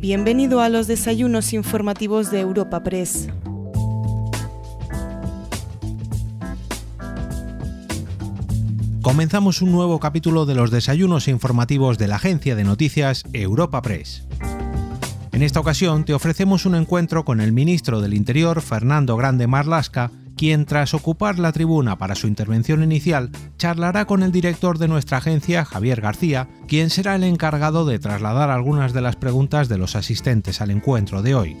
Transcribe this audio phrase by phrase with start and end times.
[0.00, 3.28] Bienvenido a los desayunos informativos de Europa Press.
[9.02, 14.26] Comenzamos un nuevo capítulo de los desayunos informativos de la agencia de noticias Europa Press.
[15.32, 20.10] En esta ocasión te ofrecemos un encuentro con el ministro del Interior, Fernando Grande Marlasca,
[20.40, 23.28] quien tras ocupar la tribuna para su intervención inicial,
[23.58, 28.48] charlará con el director de nuestra agencia, Javier García, quien será el encargado de trasladar
[28.48, 31.58] algunas de las preguntas de los asistentes al encuentro de hoy.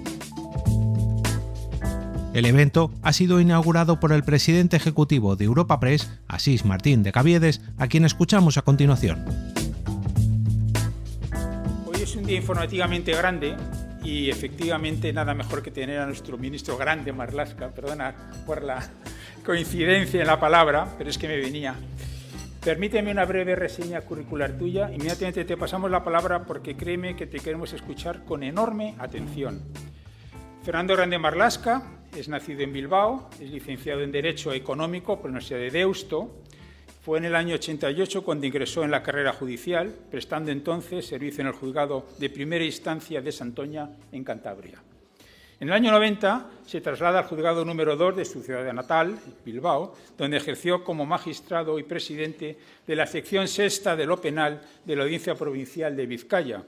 [2.32, 7.12] El evento ha sido inaugurado por el presidente ejecutivo de Europa Press, Asís Martín de
[7.12, 9.26] Caviedes, a quien escuchamos a continuación.
[11.84, 13.56] Hoy es un día informativamente grande
[14.02, 18.14] y efectivamente nada mejor que tener a nuestro ministro grande Marlasca, perdona
[18.46, 18.88] por la
[19.44, 21.74] coincidencia en la palabra, pero es que me venía.
[22.64, 24.90] Permíteme una breve reseña curricular tuya.
[24.92, 29.62] Inmediatamente te pasamos la palabra porque créeme que te queremos escuchar con enorme atención.
[30.62, 31.82] Fernando Grande Marlasca
[32.14, 36.42] es nacido en Bilbao, es licenciado en Derecho Económico por la Universidad de Deusto,
[37.10, 41.48] fue en el año 88 cuando ingresó en la carrera judicial, prestando entonces servicio en
[41.48, 44.80] el juzgado de primera instancia de Santoña, en Cantabria.
[45.58, 49.92] En el año 90 se traslada al juzgado número 2 de su ciudad natal, Bilbao,
[50.16, 55.02] donde ejerció como magistrado y presidente de la sección sexta de lo penal de la
[55.02, 56.62] Audiencia Provincial de Vizcaya.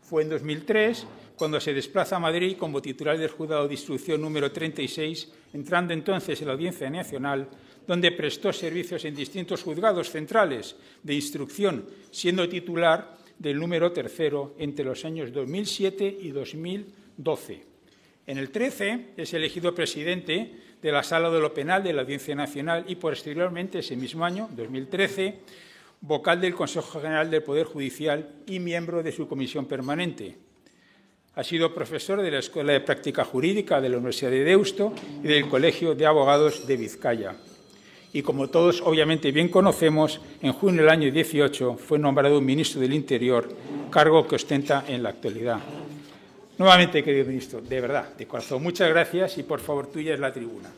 [0.00, 4.52] Fue en 2003 cuando se desplaza a Madrid como titular del juzgado de instrucción número
[4.52, 7.48] 36, entrando entonces en la Audiencia Nacional
[7.86, 14.84] donde prestó servicios en distintos juzgados centrales de instrucción, siendo titular del número tercero entre
[14.84, 17.62] los años 2007 y 2012.
[18.26, 20.50] En el 13 es elegido presidente
[20.82, 24.48] de la Sala de lo Penal de la Audiencia Nacional y posteriormente, ese mismo año,
[24.56, 25.38] 2013,
[26.00, 30.36] vocal del Consejo General del Poder Judicial y miembro de su comisión permanente.
[31.34, 34.92] Ha sido profesor de la Escuela de Práctica Jurídica de la Universidad de Deusto
[35.22, 37.36] y del Colegio de Abogados de Vizcaya
[38.12, 42.94] y como todos obviamente bien conocemos, en junio del año 18 fue nombrado ministro del
[42.94, 43.48] Interior,
[43.90, 45.58] cargo que ostenta en la actualidad.
[46.58, 50.32] Nuevamente, querido ministro, de verdad, de corazón, muchas gracias y por favor, tuya es la
[50.32, 50.70] tribuna.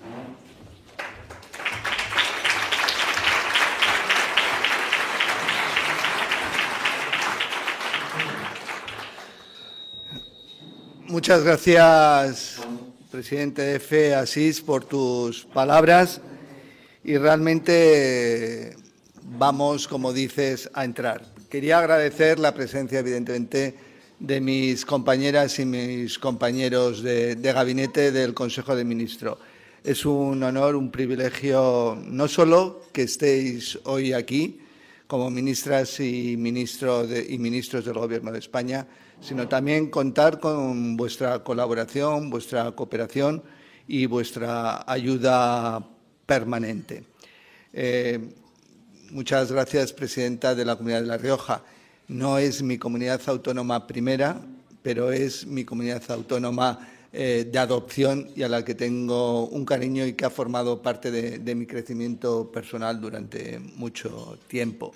[11.06, 12.60] Muchas gracias,
[13.10, 16.20] presidente de FE Asís, por tus palabras
[17.04, 18.76] y realmente
[19.22, 21.22] vamos, como dices, a entrar.
[21.48, 23.74] Quería agradecer la presencia, evidentemente,
[24.18, 29.38] de mis compañeras y mis compañeros de, gabinete del Consejo de Ministros.
[29.84, 34.60] Es un honor, un privilegio, no solo que estéis hoy aquí
[35.06, 38.86] como ministras y, ministros y ministros del Gobierno de España,
[39.20, 43.42] sino también contar con vuestra colaboración, vuestra cooperación
[43.86, 45.82] y vuestra ayuda
[46.28, 47.04] permanente.
[47.72, 48.20] Eh,
[49.10, 51.62] muchas gracias, presidenta de la Comunidad de La Rioja.
[52.08, 54.38] No es mi comunidad autónoma primera,
[54.82, 60.04] pero es mi comunidad autónoma eh, de adopción y a la que tengo un cariño
[60.04, 64.92] y que ha formado parte de, mi crecimiento personal durante mucho tiempo.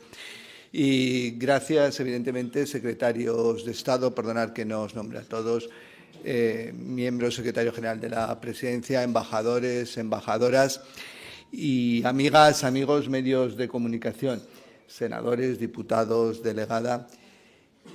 [0.70, 5.70] Y gracias, evidentemente, secretarios de Estado, perdonar que no os nombre a todos,
[6.24, 10.82] eh, miembros, secretario general de la Presidencia, embajadores, embajadoras
[11.52, 14.42] y amigas, amigos medios de comunicación,
[14.86, 17.06] senadores, diputados, delegada.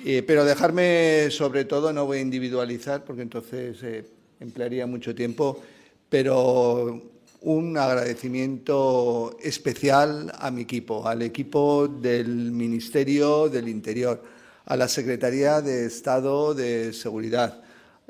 [0.05, 4.05] Eh, pero dejarme, sobre todo, no voy a individualizar porque entonces eh,
[4.39, 5.59] emplearía mucho tiempo,
[6.07, 7.01] pero
[7.41, 14.21] un agradecimiento especial a mi equipo, al equipo del Ministerio del Interior,
[14.65, 17.63] a la Secretaría de Estado de Seguridad.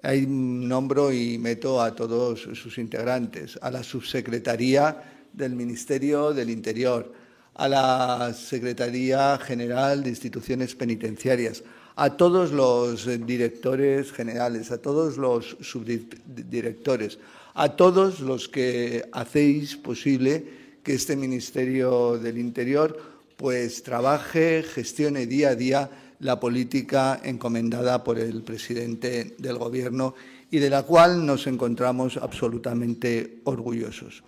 [0.04, 7.14] Ahí nombro y meto a todos sus integrantes, a la Subsecretaría del Ministerio del Interior,
[7.54, 11.64] a la Secretaría General de Instituciones Penitenciarias,
[11.96, 17.20] a todos los directores generales, a todos los subdirectores,
[17.54, 20.44] a todos los que hacéis posible
[20.84, 23.00] que este Ministerio del Interior
[23.36, 30.16] pues trabaje, gestione día a día la política encomendada por el presidente del Gobierno
[30.50, 34.24] y de la cual nos encontramos absolutamente orgullosos.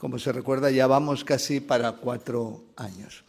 [0.00, 3.22] Como se recuerda, ya vamos casi para cuatro años.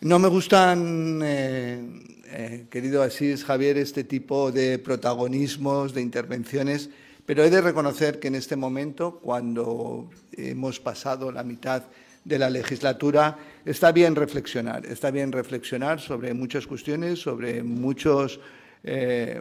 [0.00, 6.90] No me gustan, eh, eh, querido Asís Javier, este tipo de protagonismos, de intervenciones,
[7.24, 11.84] pero he de reconocer que en este momento, cuando hemos pasado la mitad
[12.24, 18.40] de la legislatura, está bien reflexionar, está bien reflexionar sobre muchas cuestiones, sobre muchos
[18.82, 19.40] eh,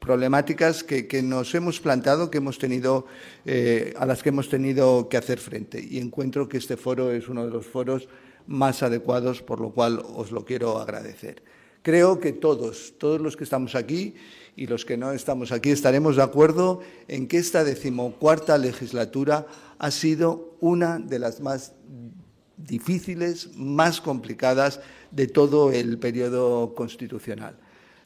[0.00, 3.06] problemáticas que, nos hemos planteado, que hemos tenido,
[3.44, 5.80] eh, a las que hemos tenido que hacer frente.
[5.80, 8.08] Y encuentro que este foro es uno de los foros
[8.46, 11.42] más adecuados, por lo cual os lo quiero agradecer.
[11.82, 14.14] Creo que todos, todos los que estamos aquí
[14.56, 19.46] y los que no estamos aquí, estaremos de acuerdo en que esta decimocuarta legislatura
[19.78, 21.72] ha sido una de las más
[22.56, 24.80] difíciles, más complicadas
[25.10, 27.56] de todo el periodo constitucional.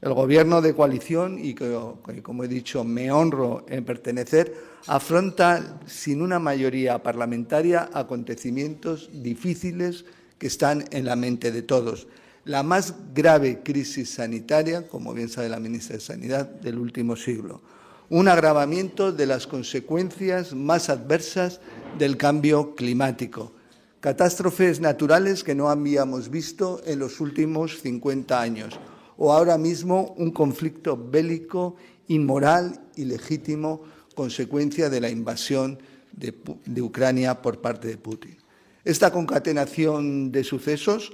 [0.05, 1.75] El Gobierno de coalición, y que,
[2.23, 4.55] como he dicho, me honro en pertenecer,
[4.87, 10.05] afronta sin una mayoría parlamentaria acontecimientos difíciles
[10.37, 12.07] que están en la mente de todos.
[12.45, 17.63] La más grave crisis sanitaria, como bien sabe la ministra de Sanidad, del último siglo.
[18.11, 21.63] Un agravamiento de las consecuencias más adversas
[21.97, 23.53] del cambio climático.
[24.01, 28.79] Catástrofes naturales que no habíamos visto en los últimos 50 años
[29.17, 31.77] o ahora mismo un conflicto bélico
[32.09, 33.83] inmoral y legítimo
[34.15, 35.79] consecuencia de la invasión
[36.13, 38.37] de, Ucrania por parte de Putin.
[38.85, 41.13] Esta concatenación de sucesos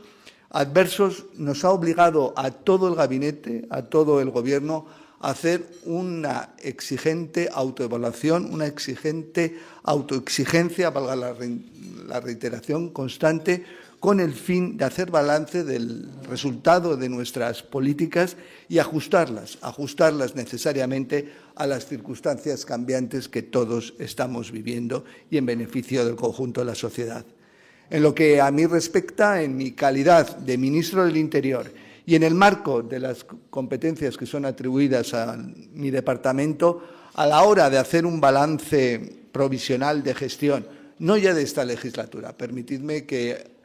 [0.50, 4.86] adversos nos ha obligado a todo el gabinete, a todo el Gobierno,
[5.20, 13.64] a hacer una exigente autoevaluación, una exigente autoexigencia, valga la reiteración constante,
[14.00, 18.34] con el fin de hacer balance del resultado de nuestras políticas
[18.66, 26.06] y ajustarlas, ajustarlas necesariamente a las circunstancias cambiantes que todos estamos viviendo y en beneficio
[26.06, 27.26] del conjunto de la sociedad.
[27.90, 31.70] En lo que a mí respecta, en mi calidad de ministro del Interior
[32.06, 35.36] y en el marco de las competencias que son atribuidas a
[35.74, 36.82] mi departamento,
[37.14, 40.66] a la hora de hacer un balance provisional de gestión,
[41.00, 43.59] no ya de esta legislatura, permitidme que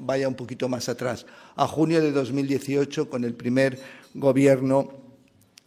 [0.00, 3.78] vaya un poquito más atrás, a junio de 2018, con el primer
[4.14, 4.92] gobierno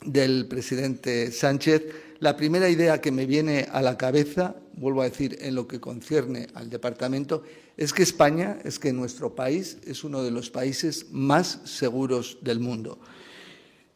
[0.03, 1.83] del presidente Sánchez,
[2.19, 5.79] la primera idea que me viene a la cabeza, vuelvo a decir, en lo que
[5.79, 7.43] concierne al departamento,
[7.77, 12.59] es que España, es que nuestro país es uno de los países más seguros del
[12.59, 12.99] mundo.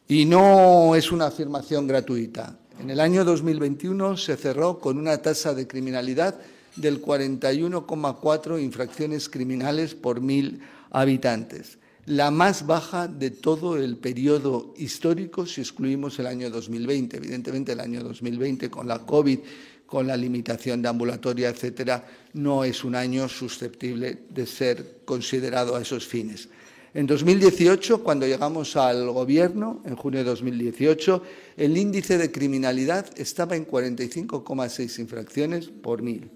[0.08, 2.58] Y no es una afirmación gratuita.
[2.80, 6.38] En el año 2021 se cerró con una tasa de criminalidad
[6.76, 15.44] del 41,4 infracciones criminales por mil habitantes, la más baja de todo el periodo histórico
[15.44, 17.16] si excluimos el año 2020.
[17.16, 19.40] Evidentemente, el año 2020 con la COVID,
[19.86, 25.82] con la limitación de ambulatoria, etcétera, no es un año susceptible de ser considerado a
[25.82, 26.48] esos fines.
[26.94, 31.22] En 2018, cuando llegamos al Gobierno, en junio de 2018,
[31.56, 36.30] el índice de criminalidad estaba en 45,6 infracciones por mil.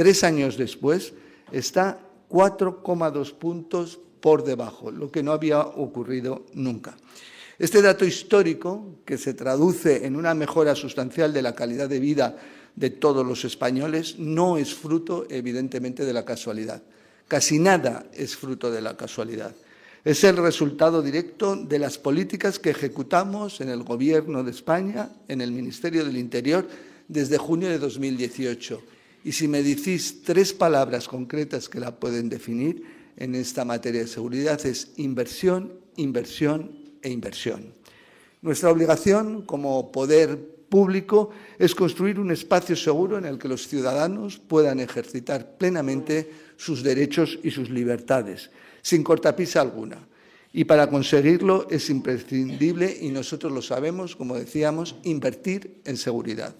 [0.00, 1.12] Tres años después
[1.52, 2.00] está
[2.30, 6.96] 4,2 puntos por debajo, lo que no había ocurrido nunca.
[7.58, 12.38] Este dato histórico, que se traduce en una mejora sustancial de la calidad de vida
[12.74, 16.82] de todos los españoles, no es fruto, evidentemente, de la casualidad.
[17.28, 19.54] Casi nada es fruto de la casualidad.
[20.02, 25.42] Es el resultado directo de las políticas que ejecutamos en el Gobierno de España, en
[25.42, 26.66] el Ministerio del Interior,
[27.06, 28.82] desde junio de 2018
[29.24, 32.84] y si me decís tres palabras concretas que la pueden definir
[33.16, 36.72] en esta materia de seguridad es inversión, inversión
[37.02, 37.74] e inversión.
[38.42, 40.38] Nuestra obligación como poder
[40.70, 46.82] público es construir un espacio seguro en el que los ciudadanos puedan ejercitar plenamente sus
[46.82, 48.50] derechos y sus libertades,
[48.80, 49.98] sin cortapisa alguna.
[50.52, 56.54] Y para conseguirlo es imprescindible, y nosotros lo sabemos, como decíamos, invertir en seguridad.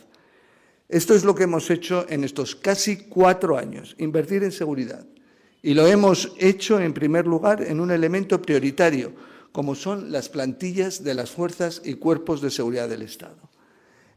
[0.91, 5.07] Esto es lo que hemos hecho en estos casi cuatro años, invertir en seguridad.
[5.63, 9.13] Y lo hemos hecho, en primer lugar, en un elemento prioritario,
[9.53, 13.39] como son las plantillas de las fuerzas y cuerpos de seguridad del Estado.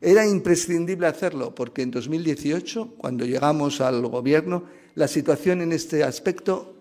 [0.02, 4.64] Era imprescindible hacerlo porque en 2018, cuando llegamos al Gobierno,
[4.96, 6.76] la situación en este aspecto,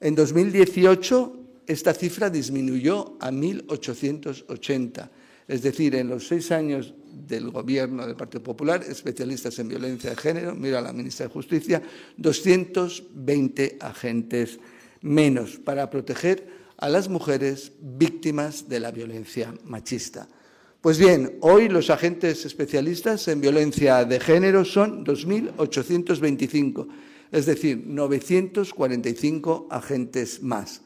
[0.00, 1.36] En 2018
[1.66, 5.10] esta cifra disminuyó a 1.880.
[5.46, 6.94] Es decir, en los seis años
[7.26, 11.82] del Gobierno del Partido Popular, especialistas en violencia de género, mira la ministra de Justicia,
[12.16, 14.58] 220 agentes
[15.02, 20.28] menos para proteger a las mujeres víctimas de la violencia machista.
[20.80, 26.88] Pues bien, hoy los agentes especialistas en violencia de género son 2.825,
[27.32, 30.83] es decir, 945 agentes más.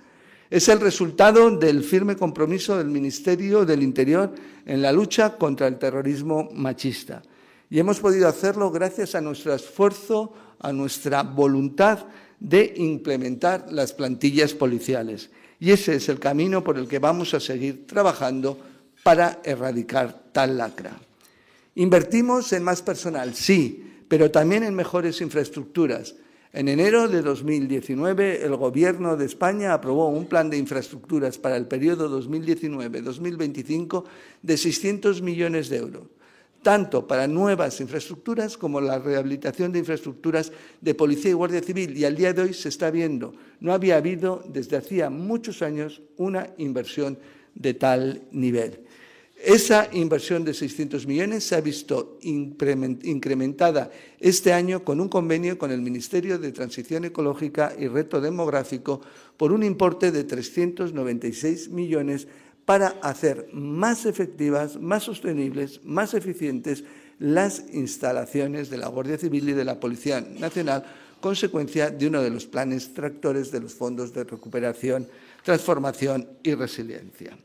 [0.50, 4.32] Es el resultado del firme compromiso del Ministerio del Interior
[4.64, 7.22] en la lucha contra el terrorismo machista.
[7.68, 12.06] Y hemos podido hacerlo gracias a nuestro esfuerzo, a nuestra voluntad
[12.40, 15.28] de implementar las plantillas policiales.
[15.60, 18.58] Y ese es el camino por el que vamos a seguir trabajando
[19.02, 20.98] para erradicar tal lacra.
[21.74, 26.14] Invertimos en más personal, sí, pero también en mejores infraestructuras.
[26.52, 31.66] En enero de 2019, el Gobierno de España aprobó un plan de infraestructuras para el
[31.66, 34.04] periodo 2019-2025
[34.40, 36.04] de 600 millones de euros,
[36.62, 40.50] tanto para nuevas infraestructuras como la rehabilitación de infraestructuras
[40.80, 41.94] de Policía y Guardia Civil.
[41.94, 46.00] Y al día de hoy se está viendo, no había habido desde hacía muchos años
[46.16, 47.18] una inversión
[47.54, 48.87] de tal nivel.
[49.44, 55.70] Esa inversión de 600 millones se ha visto incrementada este año con un convenio con
[55.70, 59.00] el Ministerio de Transición Ecológica y Reto Demográfico
[59.36, 62.26] por un importe de 396 millones
[62.64, 66.82] para hacer más efectivas, más sostenibles, más eficientes
[67.20, 70.84] las instalaciones de la Guardia Civil y de la Policía Nacional,
[71.20, 75.06] consecuencia de uno de los planes tractores de los fondos de recuperación,
[75.44, 77.38] transformación y resiliencia.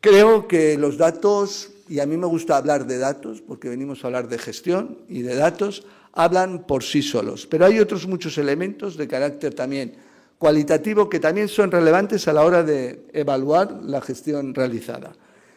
[0.00, 4.06] Creo que los datos, y a mí me gusta hablar de datos, porque venimos a
[4.06, 7.46] hablar de gestión y de datos, hablan por sí solos.
[7.46, 9.94] Pero hay otros muchos elementos de carácter también
[10.38, 15.12] cualitativo que también son relevantes a la hora de evaluar la gestión realizada.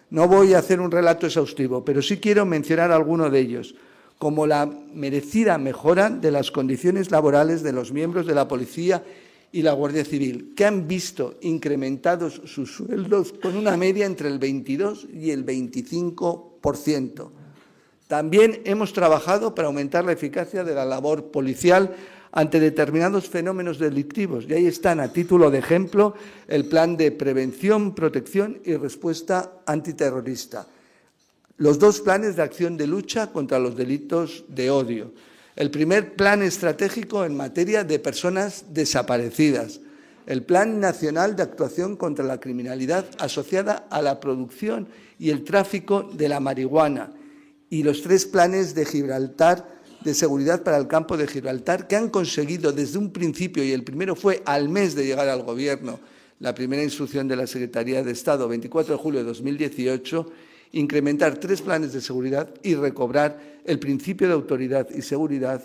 [0.09, 3.75] No voy a hacer un relato exhaustivo, pero sí quiero mencionar alguno de ellos,
[4.19, 9.03] como la merecida mejora de las condiciones laborales de los miembros de la policía
[9.53, 14.39] y la Guardia Civil, que han visto incrementados sus sueldos con una media entre el
[14.39, 17.29] 22 y el 25%.
[18.07, 21.95] También hemos trabajado para aumentar la eficacia de la labor policial
[22.31, 24.45] ante determinados fenómenos delictivos.
[24.49, 26.15] Y ahí están, a título de ejemplo,
[26.47, 30.65] el plan de prevención, protección y respuesta antiterrorista.
[31.57, 35.11] Los dos planes de acción de lucha contra los delitos de odio
[35.55, 39.79] el primer plan estratégico en materia de personas desaparecidas,
[40.25, 44.87] el Plan Nacional de Actuación contra la Criminalidad asociada a la producción
[45.19, 47.11] y el tráfico de la marihuana.
[47.69, 49.67] Y los tres planes de Gibraltar
[50.03, 53.83] de seguridad para el campo de Gibraltar que han conseguido desde un principio, y el
[53.83, 55.99] primero fue al mes de llegar al Gobierno,
[56.39, 60.31] la primera instrucción de la Secretaría de Estado, 24 de julio de 2018,
[60.73, 65.61] incrementar tres planes de seguridad y recobrar el principio de autoridad y seguridad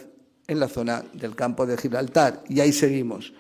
[0.47, 2.45] en la zona del campo de Gibraltar.
[2.49, 3.33] Y ahí seguimos.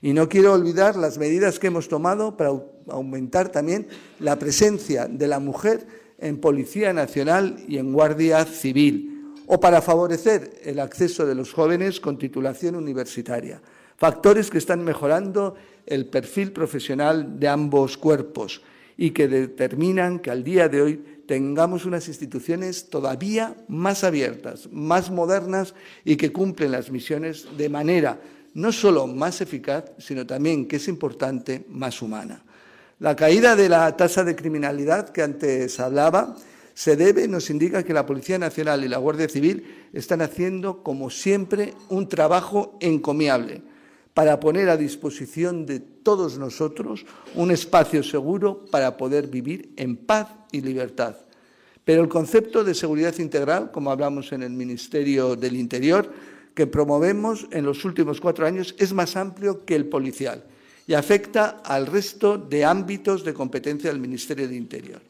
[0.00, 2.52] Y no quiero olvidar las medidas que hemos tomado para
[2.88, 3.88] aumentar también
[4.20, 5.86] la presencia de la mujer
[6.18, 12.00] en Policía Nacional y en Guardia Civil, o para favorecer el acceso de los jóvenes
[12.00, 13.60] con titulación universitaria.
[13.96, 15.54] Factores que están mejorando
[15.86, 18.62] el perfil profesional de ambos cuerpos
[18.96, 25.10] y que determinan que al día de hoy tengamos unas instituciones todavía más abiertas, más
[25.10, 28.20] modernas y que cumplen las misiones de manera
[28.54, 32.44] no solo más eficaz, sino también, que es importante, más humana.
[33.00, 36.36] La caída de la tasa de criminalidad que antes hablaba
[36.72, 41.10] se debe, nos indica que la Policía Nacional y la Guardia Civil están haciendo, como
[41.10, 43.62] siempre, un trabajo encomiable
[44.14, 47.04] para poner a disposición de todos nosotros
[47.34, 51.16] un espacio seguro para poder vivir en paz y libertad.
[51.84, 56.10] Pero el concepto de seguridad integral, como hablamos en el Ministerio del Interior,
[56.54, 60.44] que promovemos en los últimos cuatro años, es más amplio que el policial
[60.86, 65.00] y afecta al resto de ámbitos de competencia del Ministerio de Interior.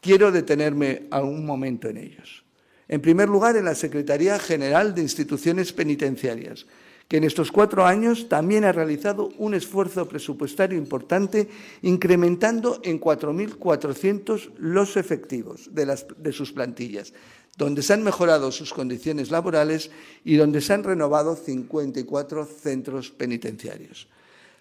[0.00, 2.44] Quiero detenerme a un momento en ellos.
[2.86, 6.66] En primer lugar, en la Secretaría General de Instituciones Penitenciarias,
[7.08, 11.48] que en estos cuatro años también ha realizado un esfuerzo presupuestario importante,
[11.80, 17.14] incrementando en 4.400 los efectivos de, de, sus plantillas,
[17.56, 19.90] donde se han mejorado sus condiciones laborales
[20.22, 24.06] y donde se han renovado 54 centros penitenciarios.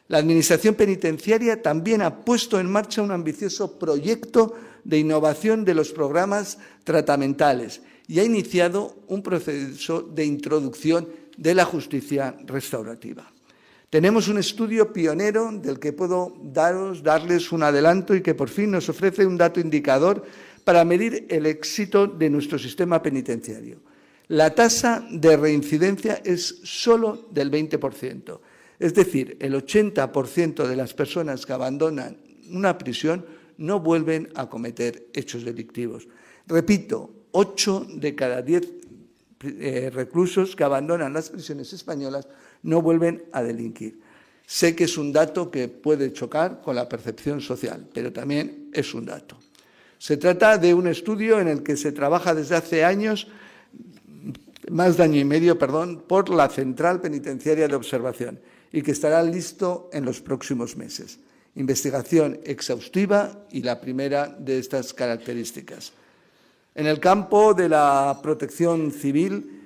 [0.08, 4.54] La Administración Penitenciaria también ha puesto en marcha un ambicioso proyecto
[4.86, 11.66] de innovación de los programas tratamentales y ha iniciado un proceso de introducción de la
[11.66, 13.32] justicia restaurativa.
[13.90, 18.72] Tenemos un estudio pionero del que puedo daros, darles un adelanto y que por fin
[18.72, 20.26] nos ofrece un dato indicador
[20.66, 23.80] para medir el éxito de nuestro sistema penitenciario.
[24.28, 28.40] La tasa de reincidencia es solo del 20%.
[28.78, 32.18] Es decir, el 80% de las personas que abandonan
[32.52, 33.26] una prisión
[33.58, 36.08] no vuelven a cometer hechos delictivos.
[36.46, 38.77] Repito, 8 de cada 10
[39.42, 42.28] eh, reclusos que abandonan las prisiones españolas
[42.64, 44.00] no vuelven a delinquir.
[44.46, 48.94] Sé que es un dato que puede chocar con la percepción social, pero también es
[48.94, 49.38] un dato.
[50.00, 53.28] Se trata de un estudio en el que se trabaja desde hace años,
[54.70, 58.40] más de año y medio, perdón, por la Central Penitenciaria de Observación
[58.72, 61.20] y que estará listo en los próximos meses.
[61.56, 65.94] Investigación exhaustiva y la primera de estas características.
[66.78, 69.64] En el campo de la protección civil,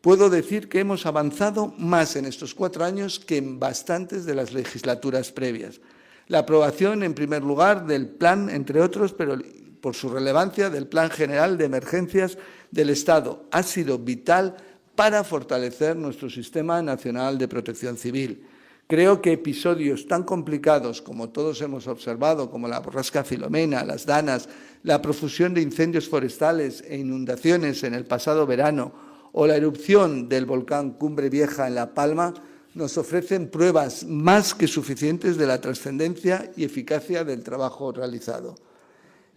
[0.00, 4.52] puedo decir que hemos avanzado más en estos cuatro años que en bastantes de las
[4.52, 5.80] legislaturas previas.
[6.28, 9.36] La aprobación, en primer lugar, del plan, entre otros, pero
[9.80, 12.38] por su relevancia, del Plan General de Emergencias
[12.70, 14.54] del Estado, ha sido vital
[14.94, 18.46] para fortalecer nuestro Sistema Nacional de Protección Civil.
[18.86, 24.48] Creo que episodios tan complicados como todos hemos observado, como la borrasca Filomena, las danas,
[24.84, 28.92] la profusión de incendios forestales e inundaciones en el pasado verano
[29.32, 32.34] o la erupción del volcán Cumbre Vieja en La Palma,
[32.74, 38.56] nos ofrecen pruebas más que suficientes de la trascendencia y eficacia del trabajo realizado.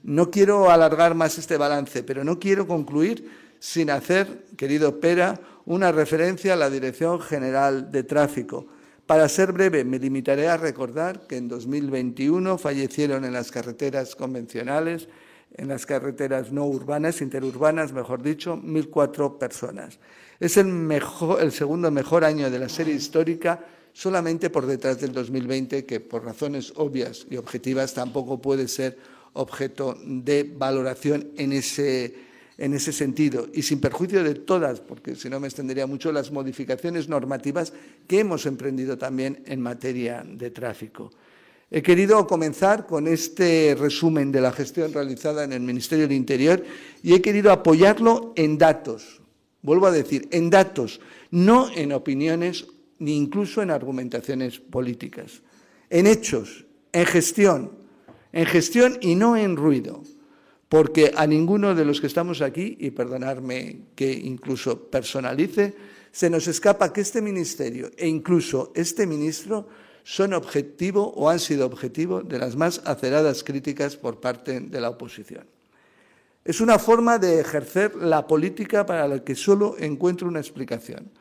[0.04, 5.92] No quiero alargar más este balance, pero no quiero concluir sin hacer, querido Pera, una
[5.92, 8.68] referencia a la Dirección General de Tráfico.
[9.06, 15.08] Para ser breve, me limitaré a recordar que en 2021 fallecieron en las carreteras convencionales,
[15.58, 20.00] en las carreteras no urbanas, interurbanas, mejor dicho, 1.004 personas.
[20.39, 26.00] Es el, segundo mejor año de la serie histórica, solamente por detrás del 2020, que
[26.00, 28.98] por razones obvias y objetivas tampoco puede ser
[29.34, 35.30] objeto de valoración en ese en ese sentido y sin perjuicio de todas, porque si
[35.30, 37.72] no me extendería mucho, las modificaciones normativas
[38.08, 41.12] que hemos emprendido también en materia de tráfico.
[41.70, 46.64] He querido comenzar con este resumen de la gestión realizada en el Ministerio del Interior
[47.04, 49.22] y he querido apoyarlo en datos.
[49.62, 52.68] Vuelvo a decir, en datos, no en opiniones
[53.00, 55.42] ni incluso en argumentaciones políticas.
[55.90, 57.72] En hechos, en gestión,
[58.32, 60.04] en gestión y no en ruido
[60.70, 65.74] porque a ninguno de los que estamos aquí, y perdonarme que incluso personalice,
[66.12, 69.68] se nos escapa que este ministerio e incluso este ministro
[70.08, 74.91] son objetivo o han sido objetivo de las más aceradas críticas por parte de la
[74.91, 75.46] oposición.
[76.46, 81.12] Es una forma de ejercer la política para la que solo encuentro una explicación.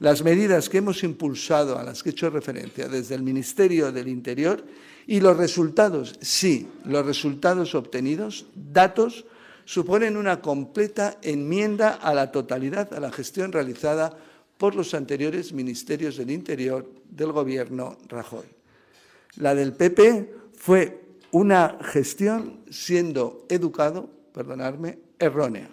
[0.00, 4.06] Las medidas que hemos impulsado, a las que he hecho referencia desde el Ministerio del
[4.06, 4.62] Interior,
[5.06, 9.24] y los resultados, sí, los resultados obtenidos, datos,
[9.64, 14.18] suponen una completa enmienda a la totalidad a la gestión realizada
[14.58, 18.46] por los anteriores ministerios del Interior del Gobierno Rajoy.
[19.36, 25.68] La del PP fue una gestión, siendo educado, perdonadme, errónea,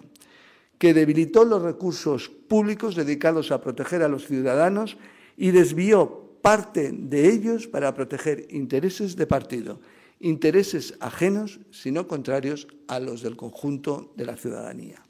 [0.78, 4.96] que debilitó los recursos públicos dedicados a proteger a los ciudadanos
[5.36, 9.80] y desvió parte de ellos para proteger intereses de partido,
[10.20, 15.02] intereses ajenos, sino contrarios a los del conjunto de la ciudadanía.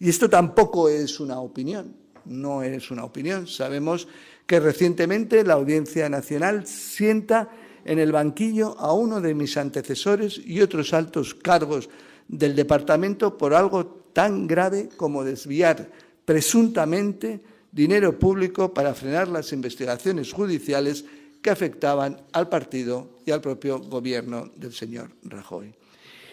[0.00, 1.94] Y esto tampoco es una opinión,
[2.26, 3.46] no es una opinión.
[3.46, 4.08] Sabemos
[4.46, 7.50] que recientemente la Audiencia Nacional sienta
[7.84, 11.88] en el banquillo a uno de mis antecesores y otros altos cargos
[12.28, 15.90] del departamento por algo tan grave como desviar
[16.24, 21.04] presuntamente dinero público para frenar las investigaciones judiciales
[21.42, 25.74] que afectaban al partido y al propio gobierno del señor Rajoy.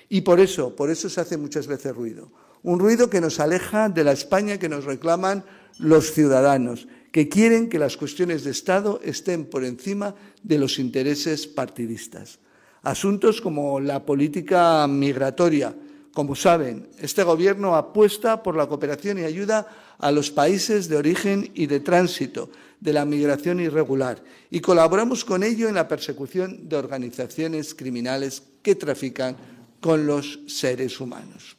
[0.07, 2.31] Y por eso, por eso se hace muchas veces ruido.
[2.63, 5.43] Un ruido que nos aleja de la España que nos reclaman
[5.79, 11.47] los ciudadanos, que quieren que las cuestiones de Estado estén por encima de los intereses
[11.47, 12.39] partidistas.
[12.83, 15.75] Asuntos como la política migratoria.
[16.13, 21.51] Como saben, este Gobierno apuesta por la cooperación y ayuda a los países de origen
[21.53, 26.75] y de tránsito de la migración irregular y colaboramos con ello en la persecución de
[26.75, 29.37] organizaciones criminales que trafican
[29.79, 31.55] con los seres humanos.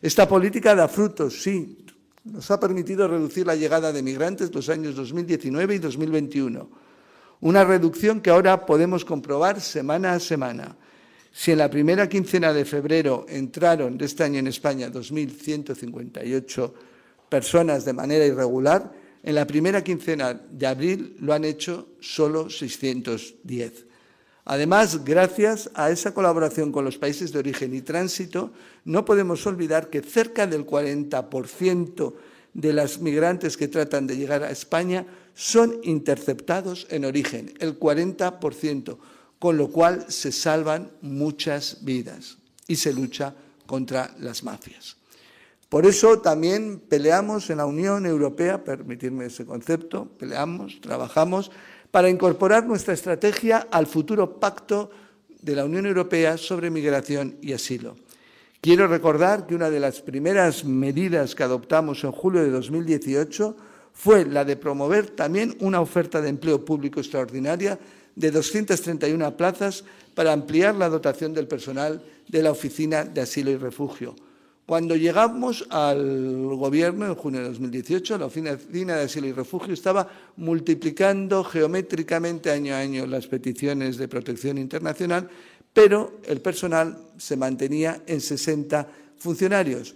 [0.00, 1.78] Esta política da frutos, sí,
[2.32, 6.70] nos ha permitido reducir la llegada de migrantes los años 2019 y 2021.
[7.40, 10.76] Una reducción que ahora podemos comprobar semana a semana.
[11.32, 16.72] Si en la primera quincena de febrero entraron de este año en España 2.158
[17.28, 23.87] personas de manera irregular, en la primera quincena de abril lo han hecho solo 610.
[24.50, 28.50] Además, gracias a esa colaboración con los países de origen y tránsito,
[28.86, 32.14] no podemos olvidar que cerca del 40%
[32.54, 38.96] de las migrantes que tratan de llegar a España son interceptados en origen, el 40%,
[39.38, 43.34] con lo cual se salvan muchas vidas y se lucha
[43.66, 44.96] contra las mafias.
[45.68, 51.50] Por eso también peleamos en la Unión Europea, permitirme ese concepto, peleamos, trabajamos
[51.90, 54.90] para incorporar nuestra estrategia al futuro pacto
[55.40, 57.96] de la Unión Europea sobre migración y asilo.
[58.60, 63.56] Quiero recordar que una de las primeras medidas que adoptamos en julio de 2018
[63.92, 67.78] fue la de promover también una oferta de empleo público extraordinaria
[68.16, 73.56] de 231 plazas para ampliar la dotación del personal de la Oficina de Asilo y
[73.56, 74.16] Refugio
[74.68, 80.06] cuando llegamos al Gobierno en junio de 2018, la Oficina de Asilo y Refugio estaba
[80.36, 85.26] multiplicando geométricamente año a año las peticiones de protección internacional,
[85.72, 89.94] pero el personal se mantenía en 60 funcionarios,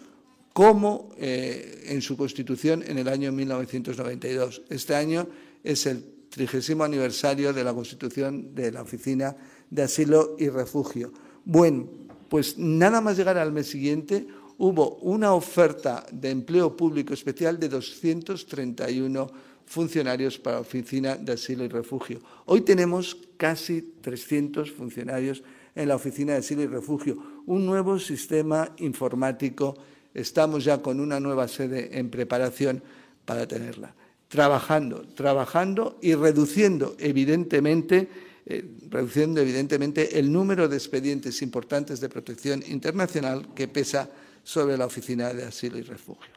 [0.55, 4.63] como eh, en su constitución en el año 1992.
[4.71, 5.29] Este año
[5.63, 9.37] es el trigésimo aniversario de la constitución de la Oficina
[9.69, 11.13] de Asilo y Refugio.
[11.45, 11.91] Bueno,
[12.31, 14.27] pues nada más llegar al mes siguiente,
[14.59, 19.27] hubo una oferta de empleo público especial de 231
[19.67, 22.21] funcionarios para la Oficina de Asilo y Refugio.
[22.47, 25.43] Hoy tenemos casi 300 funcionarios
[25.75, 29.77] en la Oficina de Asilo y Refugio, un nuevo sistema informático.
[30.13, 32.83] Estamos ya con una nueva sede en preparación
[33.25, 33.95] para tenerla.
[34.29, 38.09] Trabajando, trabajando y reduciendo evidentemente,
[38.45, 44.11] eh, reduciendo evidentemente el número de expedientes importantes de protección internacional que pesa
[44.45, 46.33] sobre la Oficina de Asilo y Refugio.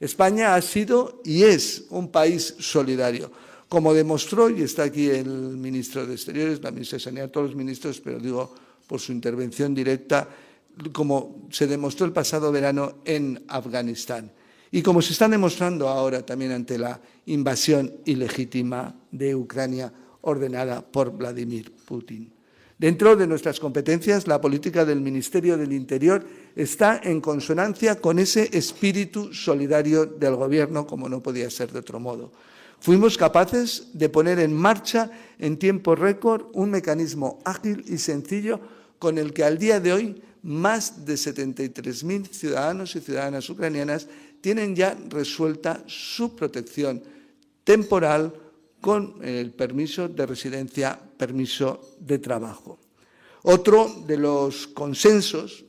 [0.00, 3.30] España ha sido y es un país solidario,
[3.68, 7.56] como demostró, y está aquí el ministro de Exteriores, la ministra de Sanidad, todos los
[7.56, 8.54] ministros, pero digo
[8.86, 10.28] por su intervención directa,
[10.92, 14.30] como se demostró el pasado verano en Afganistán
[14.74, 19.92] y como se está demostrando ahora también ante la invasión ilegítima de Ucrania
[20.22, 22.33] ordenada por Vladimir Putin.
[22.76, 28.50] Dentro de nuestras competencias, la política del Ministerio del Interior está en consonancia con ese
[28.52, 32.32] espíritu solidario del Gobierno, como no podía ser de otro modo.
[32.80, 38.60] Fuimos capaces de poner en marcha en tiempo récord un mecanismo ágil y sencillo
[38.98, 44.06] con el que al día de hoy más de 73.000 ciudadanos y ciudadanas ucranianas
[44.40, 47.02] tienen ya resuelta su protección
[47.64, 48.34] temporal
[48.82, 52.76] con el permiso de residencia, permiso de trabajo.
[53.44, 55.64] Otro de los consensos,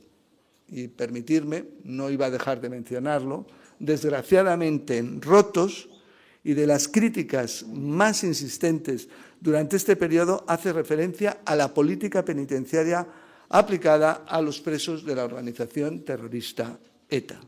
[0.68, 3.48] y permitirme, no iba a dejar de mencionarlo,
[3.80, 5.88] desgraciadamente rotos
[6.44, 9.08] y de las críticas más insistentes
[9.40, 13.08] durante este periodo hace referencia a la política penitenciaria
[13.48, 16.78] aplicada a los presos de la organización terrorista
[17.10, 17.40] ETA.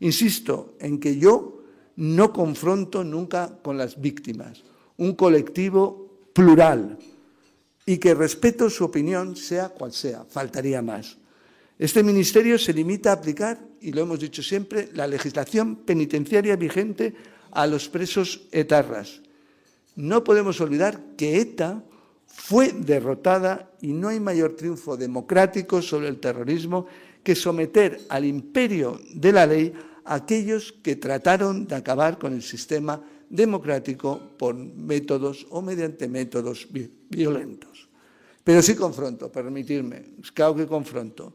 [0.00, 1.64] Insisto en que yo
[1.96, 4.62] no confronto nunca con las víctimas,
[4.98, 6.98] un colectivo plural
[7.86, 11.18] y que respeto su opinión, sea cual sea, faltaría más.
[11.78, 17.14] Este Ministerio se limita a aplicar, y lo hemos dicho siempre, la legislación penitenciaria vigente
[17.50, 19.20] a los presos etarras.
[19.96, 21.82] No podemos olvidar que ETA
[22.26, 26.86] fue derrotada y no hay mayor triunfo democrático sobre el terrorismo
[27.22, 29.72] que someter al imperio de la ley
[30.04, 33.00] a aquellos que trataron de acabar con el sistema
[33.34, 36.70] democrático por métodos o mediante métodos
[37.10, 37.90] violentos.
[38.44, 41.34] Pero sí confronto, permitirme, claro que confronto.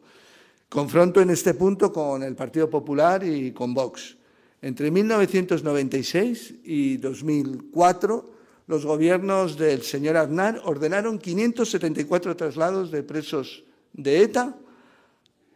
[0.69, 4.15] Confronto en este punto con el Partido Popular y con Vox.
[4.61, 8.31] Entre 1996 y 2004,
[8.67, 14.55] los gobiernos del señor Aznar ordenaron 574 traslados de presos de ETA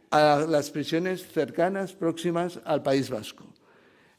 [0.10, 3.53] a las prisiones cercanas, próximas al País Vasco.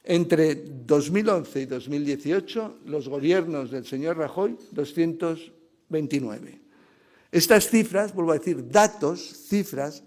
[0.06, 6.60] Entre 2011 y 2018, los gobiernos del señor Rajoy, 229.
[7.32, 10.02] Estas cifras, vuelvo a decir, datos, cifras,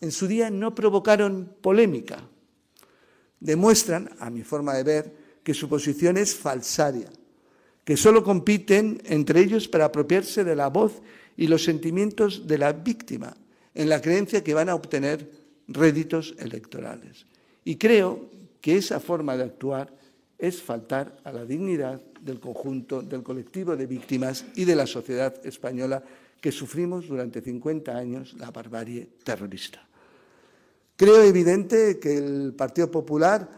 [0.00, 2.26] en su día no provocaron polémica.
[3.38, 7.10] Demuestran, a mi forma de ver, que su posición es falsaria,
[7.84, 11.02] que solo compiten entre ellos para apropiarse de la voz
[11.36, 13.36] y los sentimientos de la víctima,
[13.74, 15.30] en la creencia que van a obtener
[15.68, 17.26] réditos electorales.
[17.64, 18.31] Y creo
[18.62, 19.92] que esa forma de actuar
[20.38, 25.34] es faltar a la dignidad del conjunto del colectivo de víctimas y de la sociedad
[25.44, 26.02] española
[26.40, 29.86] que sufrimos durante 50 años la barbarie terrorista.
[30.96, 33.48] Creo evidente que el Partido Popular,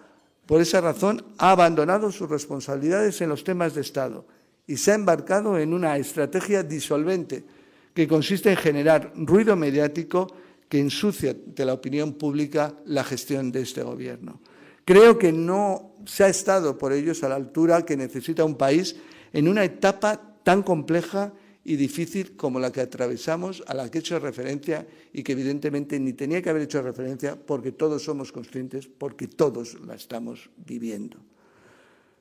[0.47, 4.27] por esa razón, ha abandonado sus responsabilidades en los temas de Estado
[4.67, 7.45] y se ha embarcado en una estrategia disolvente
[7.93, 10.29] que consiste en generar ruido mediático
[10.69, 14.41] que ensucia de la opinión pública la gestión de este Gobierno.
[14.85, 18.97] Creo que no se ha estado por ellos a la altura que necesita un país
[19.33, 21.33] en una etapa tan compleja
[21.65, 25.99] y difícil como la que atravesamos, a la que he hecho referencia y que evidentemente
[25.99, 31.17] ni tenía que haber hecho referencia porque todos somos conscientes, porque todos la estamos viviendo.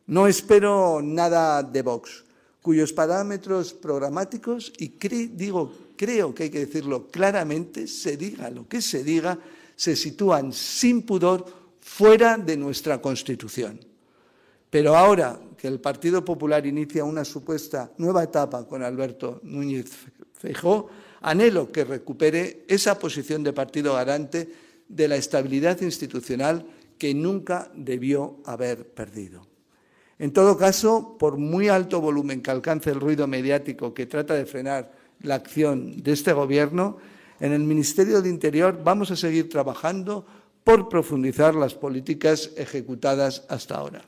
[0.07, 2.23] No espero nada de Vox,
[2.61, 4.87] cuyos parámetros programáticos, y
[5.27, 9.37] digo, creo que hay que decirlo claramente, se diga lo que se diga,
[9.75, 11.62] se sitúan sin pudor
[11.93, 13.79] fuera de nuestra Constitución.
[14.67, 19.91] Pero ahora que el Partido Popular inicia una supuesta nueva etapa con Alberto Núñez
[20.33, 20.89] Feijóo,
[21.21, 24.49] anhelo que recupere esa posición de partido garante
[24.89, 26.65] de la estabilidad institucional
[26.97, 29.45] que nunca debió haber perdido.
[30.17, 34.47] En todo caso, por muy alto volumen que alcance el ruido mediático que trata de
[34.47, 36.97] frenar la acción de este Gobierno,
[37.39, 40.25] en el Ministerio del Interior vamos a seguir trabajando
[40.63, 44.05] por profundizar las políticas ejecutadas hasta ahora.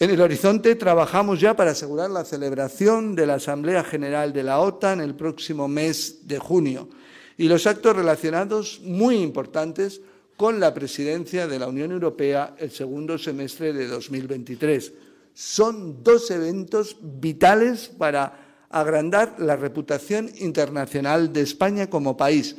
[0.00, 4.58] En el horizonte trabajamos ya para asegurar la celebración de la Asamblea General de la
[4.58, 6.88] OTAN el próximo mes de junio
[7.36, 10.00] y los actos relacionados muy importantes
[10.36, 14.92] con la presidencia de la Unión Europea el segundo semestre de 2023.
[15.32, 22.56] Son dos eventos vitales para agrandar la reputación internacional de España como país,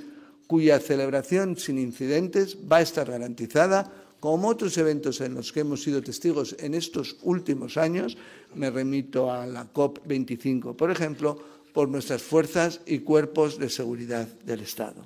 [0.48, 5.84] cuya celebración sin incidentes va a estar garantizada como otros eventos en los que hemos
[5.84, 8.18] sido testigos en estos últimos años,
[8.56, 11.38] me remito a la COP25, por ejemplo,
[11.74, 15.06] por nuestras fuerzas y cuerpos de seguridad del Estado.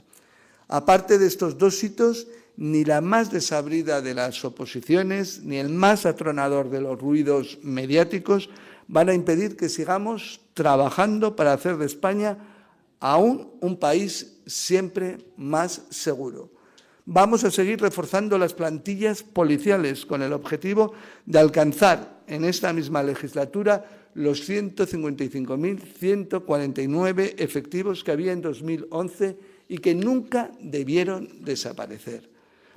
[0.70, 6.06] Aparte de estos dos hitos, ni la más desabrida de las oposiciones, ni el más
[6.06, 8.50] atronador de los ruidos mediáticos
[8.88, 12.38] van a impedir que sigamos trabajando para hacer de España
[13.00, 16.60] aún un país siempre más seguro
[17.12, 20.94] vamos a seguir reforzando las plantillas policiales con el objetivo
[21.26, 23.84] de alcanzar en esta misma legislatura
[24.14, 32.30] los 155.149 efectivos que había en 2011 y que nunca debieron desaparecer.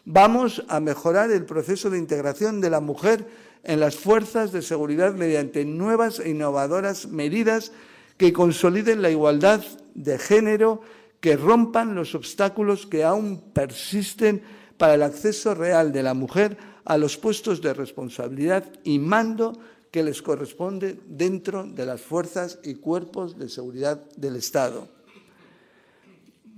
[0.07, 3.27] Vamos a mejorar el proceso de integración de la mujer
[3.65, 7.71] en las fuerzas de seguridad mediante nuevas e innovadoras medidas
[8.17, 9.63] que consoliden la igualdad
[9.95, 10.81] de género
[11.23, 14.43] que rompan los obstáculos que aún persisten
[14.77, 19.57] para el acceso real de la mujer a los puestos de responsabilidad y mando
[19.93, 24.89] que les corresponde dentro de las fuerzas y cuerpos de seguridad del Estado.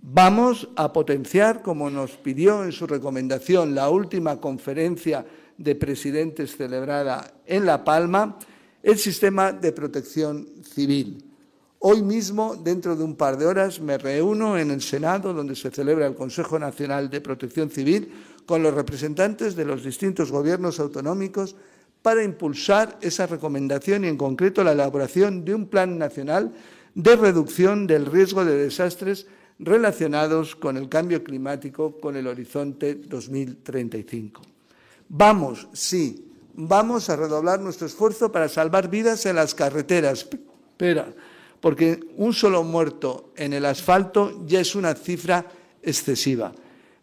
[0.00, 5.26] Vamos a potenciar, como nos pidió en su recomendación la última conferencia
[5.58, 8.38] de presidentes celebrada en La Palma,
[8.82, 11.33] el sistema de protección civil.
[11.86, 15.70] Hoy mismo, dentro de un par de horas, me reúno en el Senado, donde se
[15.70, 18.10] celebra el Consejo Nacional de Protección Civil,
[18.46, 21.56] con los representantes de los distintos gobiernos autonómicos
[22.00, 26.54] para impulsar esa recomendación y, en concreto, la elaboración de un plan nacional
[26.94, 29.26] de reducción del riesgo de desastres
[29.58, 34.40] relacionados con el cambio climático con el horizonte 2035.
[35.10, 40.26] Vamos, sí, vamos a redoblar nuestro esfuerzo para salvar vidas en las carreteras.
[40.30, 41.12] Espera,
[41.64, 45.46] porque un solo muerto en el asfalto ya es una cifra
[45.82, 46.52] excesiva.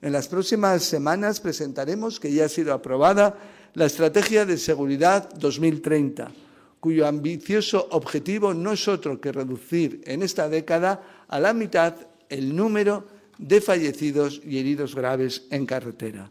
[0.04, 3.40] En las próximas semanas presentaremos, que ya ha sido aprobada,
[3.74, 6.32] la Estrategia de Seguridad 2030,
[6.80, 11.96] cuyo ambicioso objetivo no es otro que reducir en esta década a la mitad
[12.30, 13.08] el número
[13.40, 16.30] de fallecidos y heridos graves en carretera.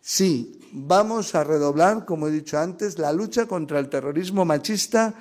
[0.00, 5.16] Sí, vamos a redoblar, como he dicho antes, la lucha contra el terrorismo machista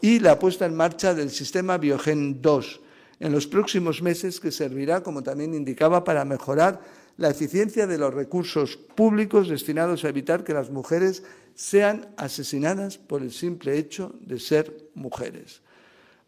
[0.00, 2.80] y la puesta en marcha del sistema Biogen 2
[3.20, 6.82] en los próximos meses, que servirá, como también indicaba, para mejorar
[7.16, 11.22] la eficiencia de los recursos públicos destinados a evitar que las mujeres
[11.54, 15.62] sean asesinadas por el simple hecho de ser mujeres.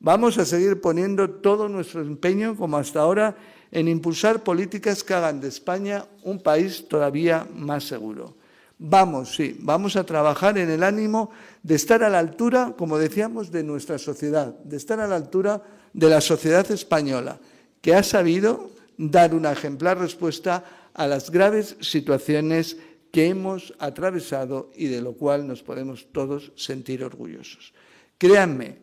[0.00, 3.36] Vamos a seguir poniendo todo nuestro empeño, como hasta ahora,
[3.70, 8.37] en impulsar políticas que hagan de España un país todavía más seguro.
[8.78, 11.30] Vamos, sí, vamos a trabajar en el ánimo
[11.64, 15.60] de estar a la altura, como decíamos, de nuestra sociedad, de estar a la altura
[15.92, 17.40] de la sociedad española,
[17.80, 20.64] que ha sabido dar una ejemplar respuesta
[20.94, 22.76] a las graves situaciones
[23.10, 27.72] que hemos atravesado y de lo cual nos podemos todos sentir orgullosos.
[28.16, 28.76] Créanme,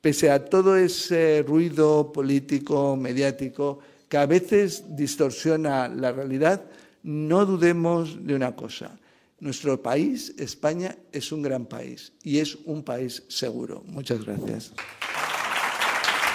[0.00, 6.62] pese a todo ese ruido político, mediático, que a veces distorsiona la realidad,
[7.02, 8.98] no dudemos de una cosa.
[9.42, 13.82] Nuestro país, España, es un gran país y es un país seguro.
[13.86, 14.72] Muchas gracias.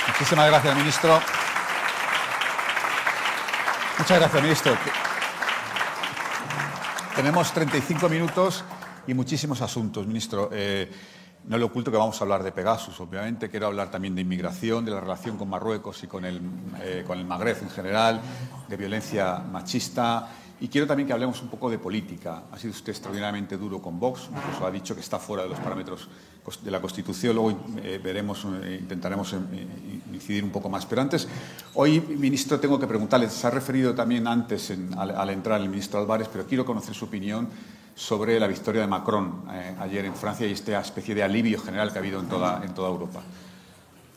[0.09, 1.21] Muchísimas gracias, ministro.
[3.97, 4.77] Muchas gracias, ministro.
[7.15, 8.65] Tenemos 35 minutos
[9.07, 10.49] y muchísimos asuntos, ministro.
[10.51, 10.91] Eh,
[11.45, 13.49] no le oculto que vamos a hablar de Pegasus, obviamente.
[13.49, 16.41] Quiero hablar también de inmigración, de la relación con Marruecos y con el,
[16.81, 18.19] eh, con el Magreb en general,
[18.67, 20.27] de violencia machista.
[20.59, 22.43] Y quiero también que hablemos un poco de política.
[22.51, 25.59] Ha sido usted extraordinariamente duro con Vox, incluso ha dicho que está fuera de los
[25.59, 26.09] parámetros
[26.63, 27.35] de la Constitución.
[27.35, 29.35] Luego eh, veremos, eh, intentaremos
[30.11, 30.85] incidir un poco más.
[30.87, 31.27] Pero antes,
[31.75, 36.27] hoy, ministro, tengo que preguntarle, se ha referido también antes al, entrar el ministro Álvarez,
[36.31, 37.47] pero quiero conocer su opinión
[37.93, 41.91] sobre la victoria de Macron eh, ayer en Francia y esta especie de alivio general
[41.91, 43.21] que ha habido en toda Europa.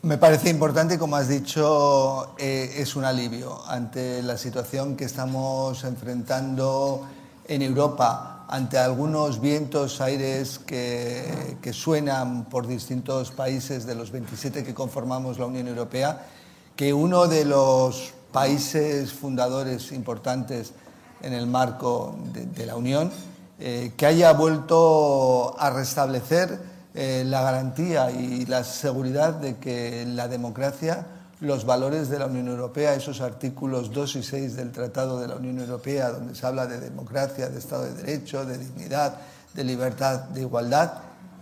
[0.03, 5.85] Me parece importante, como has dicho, eh, es un alivio ante la situación que estamos
[5.85, 7.07] enfrentando
[7.47, 14.73] en Europa, ante algunos vientos, aires que, suenan por distintos países de los 27 que
[14.73, 16.27] conformamos la Unión Europea,
[16.75, 20.73] que uno de los países fundadores importantes
[21.21, 23.13] en el marco de, de la Unión
[23.59, 30.29] eh, que haya vuelto a restablecer eh, la garantía y la seguridad de que la
[30.29, 31.07] democracia,
[31.41, 35.37] los valores de la Unión Europea, esos artículos 2 y 6 del Tratado de la
[35.37, 39.17] Unión Europea, donde se habla de democracia, de Estado de Derecho, de dignidad,
[39.55, 40.93] de libertad, de igualdad,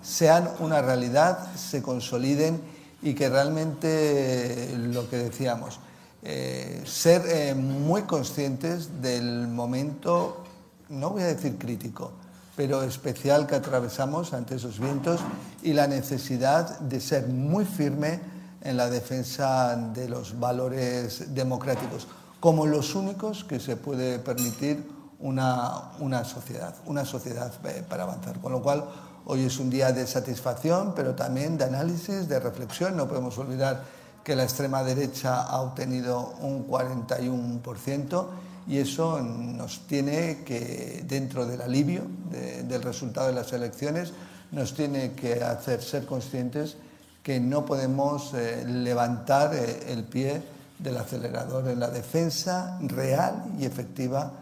[0.02, 2.60] sean una realidad, se consoliden
[3.02, 5.80] y que realmente lo que decíamos,
[6.22, 10.44] eh, ser muy conscientes del momento
[10.88, 12.12] no voy a decir crítico,
[12.58, 15.20] pero especial que atravesamos ante esos vientos
[15.62, 18.18] y la necesidad de ser muy firme
[18.62, 22.08] en la defensa de los valores democráticos,
[22.40, 24.84] como los únicos que se puede permitir
[25.20, 28.40] una, una sociedad, una sociedad eh, para avanzar.
[28.40, 28.86] Con lo cual,
[29.26, 32.96] hoy es un día de satisfacción, pero también de análisis, de reflexión.
[32.96, 33.84] No podemos olvidar
[34.24, 38.26] que la extrema derecha ha obtenido un 41%
[38.68, 44.12] y eso nos tiene que, dentro del alivio del resultado de las elecciones,
[44.52, 46.76] nos tiene que hacer ser conscientes
[47.22, 50.40] que no podemos eh, levantar eh, el pie
[50.78, 54.32] del acelerador en la defensa real y efectiva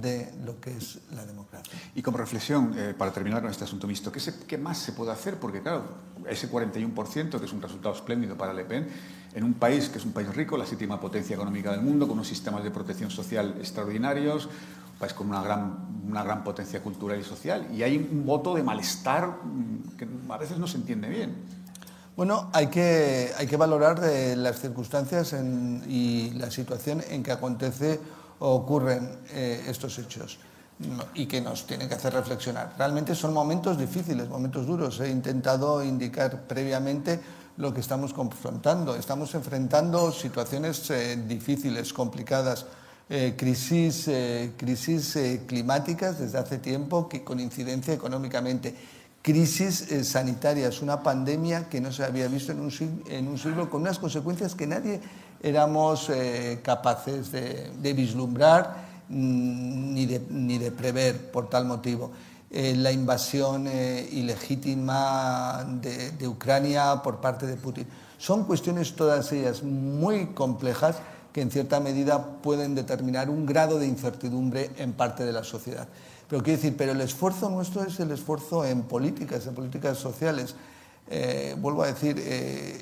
[0.00, 1.72] de lo que es la democracia.
[1.94, 5.12] Y como reflexión, eh, para terminar con este asunto mixto, ¿qué, ¿qué, más se puede
[5.12, 5.38] hacer?
[5.38, 5.84] Porque, claro,
[6.28, 8.88] ese 41%, que es un resultado espléndido para Le Pen,
[9.34, 12.14] en un país que es un país rico, la séptima potencia económica del mundo, con
[12.14, 17.20] unos sistemas de protección social extraordinarios, un país con una gran, una gran potencia cultural
[17.20, 21.08] y social, y hay un voto de malestar mm, que a veces no se entiende
[21.08, 21.34] bien.
[22.16, 25.34] Bueno, hay que, hay que valorar de las circunstancias
[25.86, 28.00] y la situación en que acontece
[28.42, 30.38] ocurren eh, estos hechos
[31.14, 32.74] y que nos tienen que hacer reflexionar.
[32.76, 34.98] Realmente son momentos difíciles, momentos duros.
[35.00, 37.20] He intentado indicar previamente
[37.58, 38.96] lo que estamos confrontando.
[38.96, 42.66] Estamos enfrentando situaciones eh, difíciles, complicadas,
[43.08, 44.10] eh, crisis,
[44.56, 48.74] crisis climáticas desde hace tiempo que con incidencia económicamente,
[49.20, 53.82] crisis sanitarias, una pandemia que no se había visto en un, en un siglo con
[53.82, 55.00] unas consecuencias que nadie
[55.42, 56.10] éramos
[56.62, 58.76] capaces de, de vislumbrar
[59.08, 62.10] mm, ni de, ni de prever por tal motivo.
[62.54, 67.86] Eh, la invasión eh, ilegítima de, Ucrania por parte de Putin.
[68.18, 70.96] Son cuestiones todas ellas muy complejas
[71.32, 75.88] que en cierta medida pueden determinar un grado de incertidumbre en parte de la sociedad.
[76.28, 80.54] Pero quiero decir, pero el esfuerzo nuestro es el esfuerzo en políticas, en políticas sociales.
[81.14, 82.16] Eh, vuelvo a decir,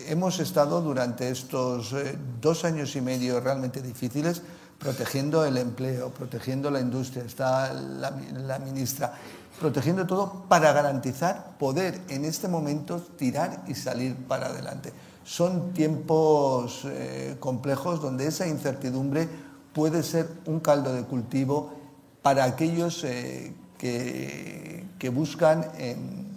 [0.08, 1.92] hemos estado durante estos
[2.40, 4.42] dos años y medio realmente difíciles
[4.80, 9.12] protegiendo el empleo, protegiendo la industria, está la, ministra,
[9.60, 14.92] protegiendo todo para garantizar poder en este momento tirar y salir para adelante.
[15.22, 19.28] Son tiempos eh, complejos donde esa incertidumbre
[19.74, 21.74] puede ser un caldo de cultivo
[22.22, 26.29] para aquellos eh, que, que, buscan, en,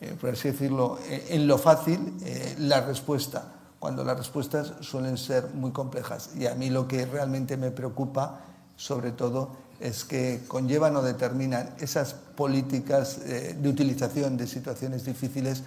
[0.00, 2.16] eh, por así decirlo, en lo fácil
[2.58, 6.30] la respuesta, cuando las respuestas suelen ser muy complejas.
[6.36, 8.40] Y a mí lo que realmente me preocupa,
[8.76, 15.62] sobre todo, es que conllevan o determinan esas políticas de utilización de situaciones difíciles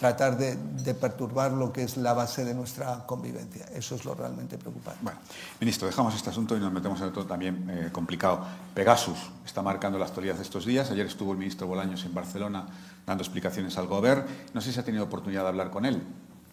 [0.00, 3.66] tratar de, perturbar lo que es la base de nuestra convivencia.
[3.74, 4.98] Eso es lo realmente preocupante.
[5.02, 5.18] Bueno,
[5.60, 8.40] ministro, dejamos este asunto y nos metemos en otro también eh, complicado.
[8.74, 10.90] Pegasus está marcando la actualidad de estos días.
[10.90, 12.66] Ayer estuvo el ministro Bolaños en Barcelona
[13.06, 14.24] dando explicaciones al gobierno.
[14.54, 16.02] No sé si ha tenido oportunidad de hablar con él,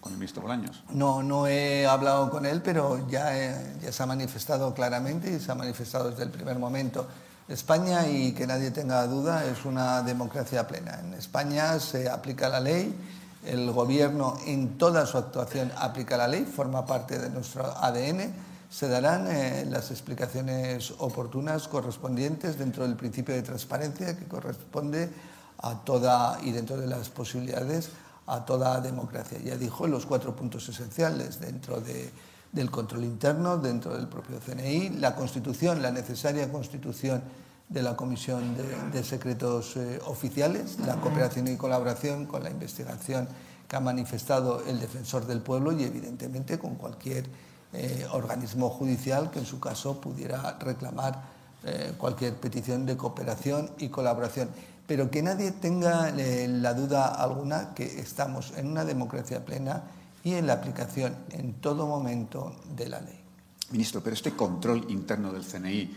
[0.02, 0.84] con el ministro Bolaños.
[0.90, 5.40] No, no he hablado con él, pero ya, eh, ya se ha manifestado claramente y
[5.40, 7.08] se ha manifestado desde el primer momento.
[7.48, 11.00] España, y que nadie tenga duda, es una democracia plena.
[11.00, 12.94] En España se aplica la ley
[13.48, 18.34] el gobierno en toda su actuación aplica la ley, forma parte de nuestro ADN.
[18.70, 25.10] Se darán eh, las explicaciones oportunas correspondientes dentro del principio de transparencia que corresponde
[25.60, 27.90] a toda, y dentro de las posibilidades,
[28.28, 29.40] a toda democracia.
[29.40, 31.82] Ya dijo los cuatro puntos esenciales dentro
[32.52, 37.24] del control interno, dentro del propio CNI, la constitución, la necesaria constitución
[37.70, 38.56] de la Comisión
[38.92, 43.28] de, Secretos eh, Oficiales, la cooperación y colaboración con la investigación
[43.68, 47.26] que ha manifestado el defensor del pueblo y evidentemente con cualquier
[47.74, 51.22] eh, organismo judicial que en su caso pudiera reclamar
[51.66, 54.50] eh, cualquier petición de cooperación y colaboración.
[54.88, 59.84] Pero que nadie tenga la duda alguna que estamos en una democracia plena
[60.24, 63.20] y en la aplicación en todo momento de la ley.
[63.72, 65.94] Ministro, pero este control interno del CNI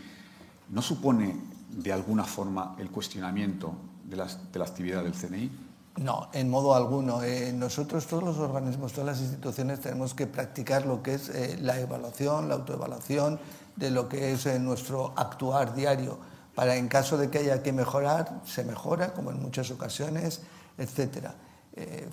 [0.71, 4.17] no supone de alguna forma el cuestionamiento de,
[4.51, 5.71] de la actividad del CNI?
[5.97, 7.21] No, en modo alguno.
[7.21, 11.57] Eh, nosotros, todos los organismos, todas las instituciones, tenemos que practicar lo que es eh,
[11.61, 13.39] la evaluación, la autoevaluación
[13.75, 16.17] de lo que es eh, nuestro actuar diario,
[16.55, 20.41] para en caso de que haya que mejorar, se mejora, como en muchas ocasiones,
[20.77, 21.27] etc.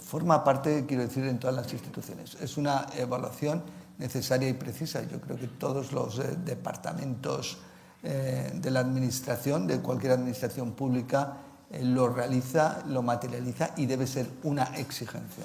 [0.01, 2.37] forma parte, quiero decir, en todas las instituciones.
[2.41, 3.63] Es una evaluación
[3.99, 5.03] necesaria y precisa.
[5.03, 7.59] Yo creo que todos los departamentos
[8.03, 11.38] eh, de la administración, de cualquier administración pública,
[11.70, 15.44] eh, lo realiza, lo materializa y debe ser una exigencia.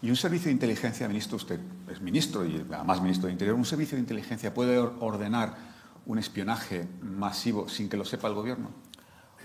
[0.00, 3.64] ¿Y un servicio de inteligencia, ministro, usted es ministro y además ministro de Interior, un
[3.64, 5.54] servicio de inteligencia puede ordenar
[6.06, 8.70] un espionaje masivo sin que lo sepa el gobierno?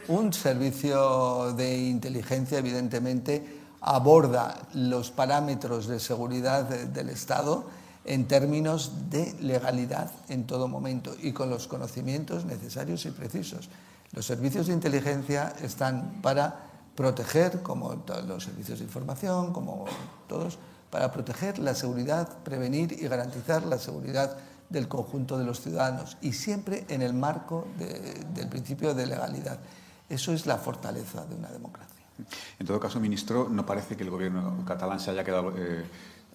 [0.07, 7.67] Un servicio de inteligencia, evidentemente, aborda los parámetros de seguridad del Estado
[8.07, 13.69] en términos de legalidad en todo momento y con los conocimientos necesarios y precisos.
[14.13, 19.85] Los servicios de inteligencia están para proteger, como los servicios de información, como
[20.27, 20.57] todos,
[20.89, 24.37] para proteger la seguridad, prevenir y garantizar la seguridad
[24.69, 29.59] del conjunto de los ciudadanos y siempre en el marco del principio de legalidad.
[30.09, 31.95] Eso es la fortaleza de una democracia.
[32.57, 35.85] En todo caso, ministro, no parece que el gobierno catalán se haya quedado eh,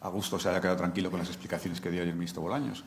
[0.02, 2.84] a gusto se haya quedado tranquilo con las explicaciones que dio ayer el ministro Bolaños.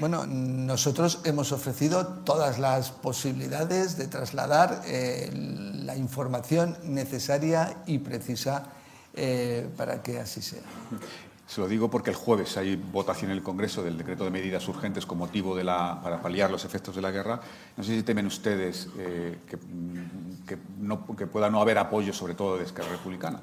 [0.00, 8.64] Bueno, nosotros hemos ofrecido todas las posibilidades de trasladar eh, la información necesaria y precisa
[9.14, 10.62] eh, para que así sea.
[11.46, 14.66] Se lo digo porque el jueves hay votación en el Congreso del decreto de medidas
[14.66, 17.40] urgentes con motivo de la, para paliar los efectos de la guerra.
[17.76, 19.58] No sé si temen ustedes eh, que,
[20.46, 23.40] que, no, que pueda no haber apoyo, sobre todo de Esquerra Republicana.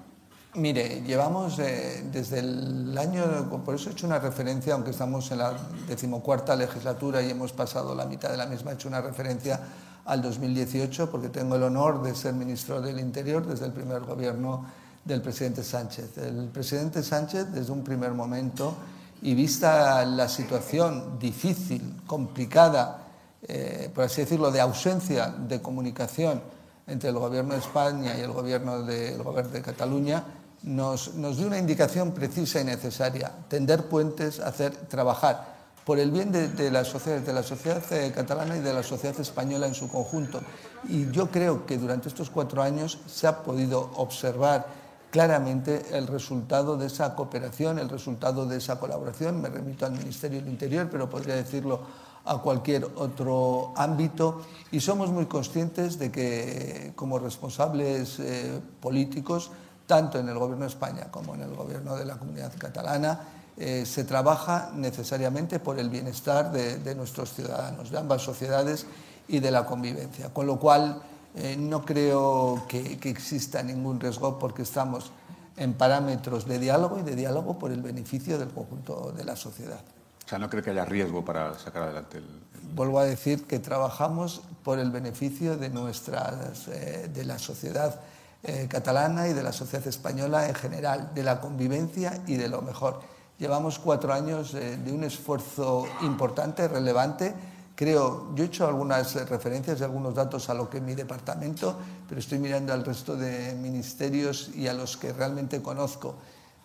[0.56, 5.38] Mire, llevamos eh, desde el año, por eso he hecho una referencia, aunque estamos en
[5.38, 5.54] la
[5.88, 9.62] decimocuarta legislatura y hemos pasado la mitad de la misma, he hecho una referencia
[10.04, 14.66] al 2018 porque tengo el honor de ser ministro del Interior desde el primer gobierno
[15.06, 16.18] del presidente Sánchez.
[16.18, 18.76] El presidente Sánchez, desde un primer momento,
[19.22, 23.04] y vista la situación difícil, complicada,
[23.48, 26.42] eh, por así decirlo, de ausencia de comunicación
[26.88, 30.26] entre el gobierno de España y el gobierno el gobierno de Cataluña,
[30.64, 35.52] nos, dio una indicación precisa y necesaria, tender puentes, hacer, trabajar
[35.86, 39.20] por el bien de, la sociedad, de la sociedad eh, catalana y de la sociedad
[39.20, 40.40] española en su conjunto.
[40.88, 44.68] Y yo creo que durante estos cuatro años se ha podido observar
[45.10, 49.42] claramente el resultado de esa cooperación, el resultado de esa colaboración.
[49.42, 51.82] Me remito al Ministerio del Interior, pero podría decirlo
[52.26, 54.42] a cualquier otro ámbito.
[54.72, 59.52] Y somos muy conscientes de que como responsables eh, políticos
[59.88, 63.20] tanto en el Gobierno de España como en el Gobierno de la Comunidad Catalana,
[63.58, 68.86] eh, se trabaja necesariamente por el bienestar de, nuestros ciudadanos, de ambas sociedades
[69.28, 70.34] y de la convivencia.
[70.34, 71.02] Con lo cual,
[71.36, 75.12] eh, no creo que, que, exista ningún riesgo porque estamos
[75.58, 79.82] en parámetros de diálogo y de diálogo por el beneficio del conjunto de la sociedad.
[80.28, 82.26] sea, no creo que haya riesgo para sacar adelante el...
[82.74, 88.00] Vuelvo a decir que trabajamos por el beneficio de, nuestras, eh, de la sociedad
[88.44, 92.62] eh, catalana y de la sociedad española en general, de la convivencia y de lo
[92.62, 93.02] mejor.
[93.38, 97.34] Llevamos cuatro años eh, de un esfuerzo importante, relevante.
[97.76, 101.76] Creo, yo he hecho algunas referencias y algunos datos a lo que es mi departamento,
[102.08, 106.16] pero estoy mirando al resto de ministerios y a los que realmente conozco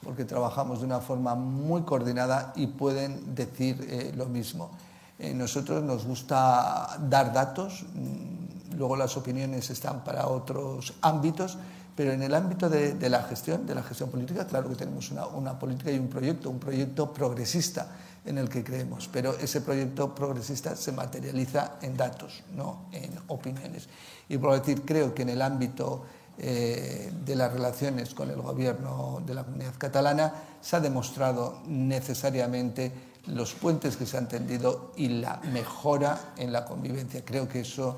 [0.02, 4.70] porque trabajamos de una forma muy coordinada y pueden decir eh, lo mismo.
[5.18, 8.35] Eh, nosotros nos gusta dar datos, mm,
[8.76, 11.58] luego las opiniones están para otros ámbitos,
[11.94, 15.58] pero en el ámbito de, la gestión, de la gestión política, claro que tenemos una,
[15.58, 17.88] política y un proyecto, un proyecto progresista
[18.24, 23.88] en el que creemos, pero ese proyecto progresista se materializa en datos, no en opiniones.
[24.28, 26.04] Y por decir, creo que en el ámbito
[26.38, 32.92] eh, de las relaciones con el gobierno de la comunidad catalana, se ha demostrado necesariamente
[33.28, 37.24] los puentes que se han tendido y la mejora en la convivencia.
[37.24, 37.96] Creo que eso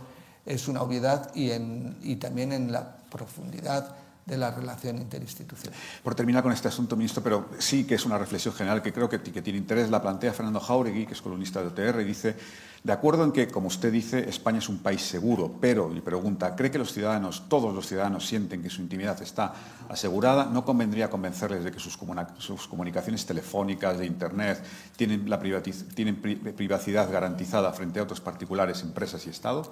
[0.48, 1.50] es una obviedad y,
[2.02, 3.94] y también en la profundidad
[4.28, 5.78] de la relación interinstitucional.
[6.02, 9.08] Por terminar con este asunto, ministro, pero sí que es una reflexión general que creo
[9.08, 12.36] que, que tiene interés, la plantea Fernando Jauregui, que es columnista de OTR, y dice,
[12.84, 16.54] de acuerdo en que, como usted dice, España es un país seguro, pero, y pregunta,
[16.54, 19.54] ¿cree que los ciudadanos, todos los ciudadanos, sienten que su intimidad está
[19.88, 20.44] asegurada?
[20.44, 24.62] ¿No convendría convencerles de que sus, comunicaciones telefónicas, de Internet,
[24.96, 29.68] tienen, la tienen privacidad garantizada frente a otros particulares, empresas y Estado?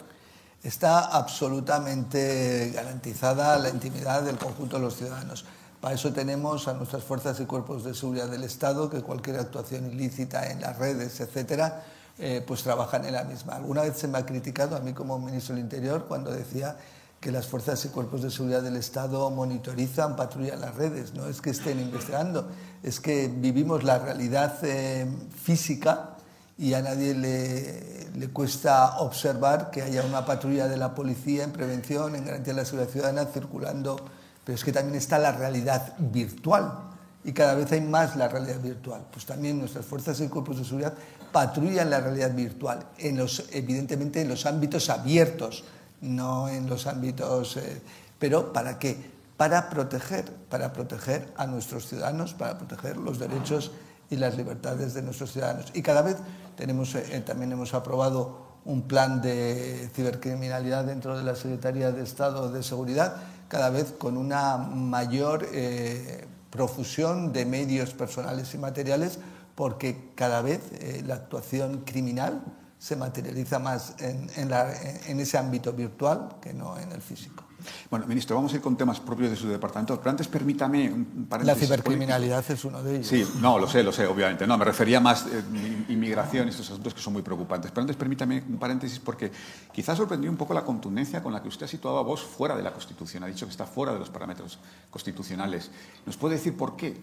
[0.62, 5.44] Está absolutamente garantizada la intimidad del conjunto de los ciudadanos.
[5.80, 9.86] Para eso tenemos a nuestras fuerzas y cuerpos de seguridad del Estado, que cualquier actuación
[9.92, 11.84] ilícita en las redes, etcétera,
[12.18, 13.56] eh, pues trabajan en la misma.
[13.56, 16.76] Alguna vez se me ha criticado a mí como ministro del Interior cuando decía
[17.20, 21.14] que las fuerzas y cuerpos de seguridad del Estado monitorizan, patrullan las redes.
[21.14, 22.48] No es que estén investigando,
[22.82, 25.06] es que vivimos la realidad eh,
[25.42, 26.15] física
[26.58, 31.52] y a nadie le, le, cuesta observar que haya una patrulla de la policía en
[31.52, 33.96] prevención, en garantía de la seguridad ciudadana, circulando,
[34.44, 36.86] pero es que también está la realidad virtual
[37.26, 39.04] y cada vez hay más la realidad virtual.
[39.10, 40.94] Pues también nuestras fuerzas y cuerpos de seguridad
[41.32, 45.64] patrullan la realidad virtual, en los, evidentemente en los ámbitos abiertos,
[46.00, 47.56] no en los ámbitos...
[47.56, 47.82] Eh,
[48.20, 48.96] pero ¿para qué?
[49.36, 53.72] Para proteger, para proteger a nuestros ciudadanos, para proteger los derechos
[54.08, 55.66] y las libertades de nuestros ciudadanos.
[55.74, 56.16] Y cada vez
[56.56, 62.50] tenemos, eh, también hemos aprobado un plan de cibercriminalidad dentro de la Secretaría de Estado
[62.50, 63.16] de Seguridad,
[63.48, 69.18] cada vez con una mayor eh, profusión de medios personales y materiales,
[69.54, 72.42] porque cada vez eh, la actuación criminal
[72.78, 77.45] se materializa más en ese ámbito virtual que no en el físico.
[77.90, 81.26] Bueno, ministro, vamos a ir con temas propios de su departamento, pero antes permítame un
[81.28, 81.60] paréntesis.
[81.60, 83.06] La cibercriminalidad es uno de ellos.
[83.06, 84.46] Sí, no, lo sé, lo sé, obviamente.
[84.46, 87.70] No, me refería más a eh, inmigración y estos asuntos que son muy preocupantes.
[87.70, 89.30] Pero antes permítame un paréntesis porque
[89.72, 92.56] quizás sorprendió un poco la contundencia con la que usted ha situado a vos fuera
[92.56, 93.22] de la Constitución.
[93.24, 94.58] Ha dicho que está fuera de los parámetros
[94.90, 95.70] constitucionales.
[96.04, 97.00] ¿Nos puede decir por qué?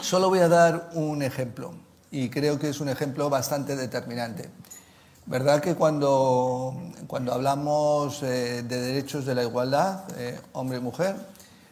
[0.00, 1.74] Solo voy a dar un ejemplo
[2.10, 4.50] y creo que es un ejemplo bastante determinante.
[5.24, 6.74] ¿Verdad que cuando,
[7.06, 11.14] cuando hablamos eh, de derechos de la igualdad, eh, hombre y mujer,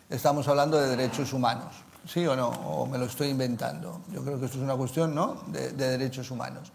[0.09, 1.75] estamos hablando de derechos humanos?
[2.07, 2.49] ¿Sí o no?
[2.49, 4.03] ¿O me lo estoy inventando?
[4.13, 5.43] Yo creo que esto es una cuestión ¿no?
[5.49, 6.71] de, derechos humanos.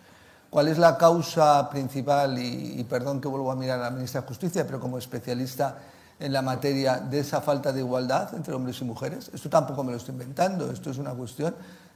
[0.50, 2.38] ¿Cuál es la causa principal?
[2.38, 5.78] Y, perdón que vuelvo a mirar a la ministra de Justicia, pero como especialista
[6.20, 9.92] en la materia de esa falta de igualdad entre hombres y mujeres, esto tampoco me
[9.92, 11.56] lo estoy inventando, esto es una cuestión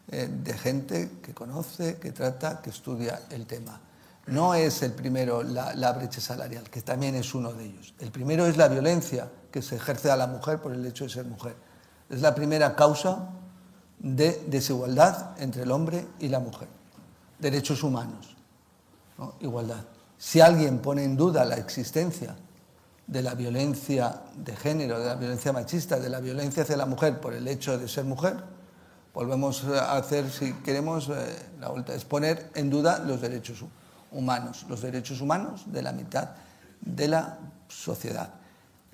[0.09, 3.79] eh, de gente que conoce, que trata, que estudia el tema.
[4.29, 7.93] No es el primero la, brecha salarial, que también es uno de ellos.
[7.99, 11.09] El primero es la violencia que se ejerce a la mujer por el hecho de
[11.09, 11.55] ser mujer.
[12.09, 13.29] Es la primera causa
[13.97, 16.67] de desigualdad entre el hombre y la mujer.
[17.39, 18.35] Derechos humanos,
[19.39, 19.83] igualdad.
[20.17, 22.35] Si alguien pone en duda la existencia
[23.07, 27.19] de la violencia de género, de la violencia machista, de la violencia hacia la mujer
[27.19, 28.37] por el hecho de ser mujer,
[29.13, 31.13] volvemos a hacer, si queremos, eh,
[31.59, 33.78] la vuelta, es poner en duda los derechos humanos
[34.11, 36.29] humanos, los derechos humanos de la mitad
[36.81, 37.37] de la
[37.67, 38.33] sociedad.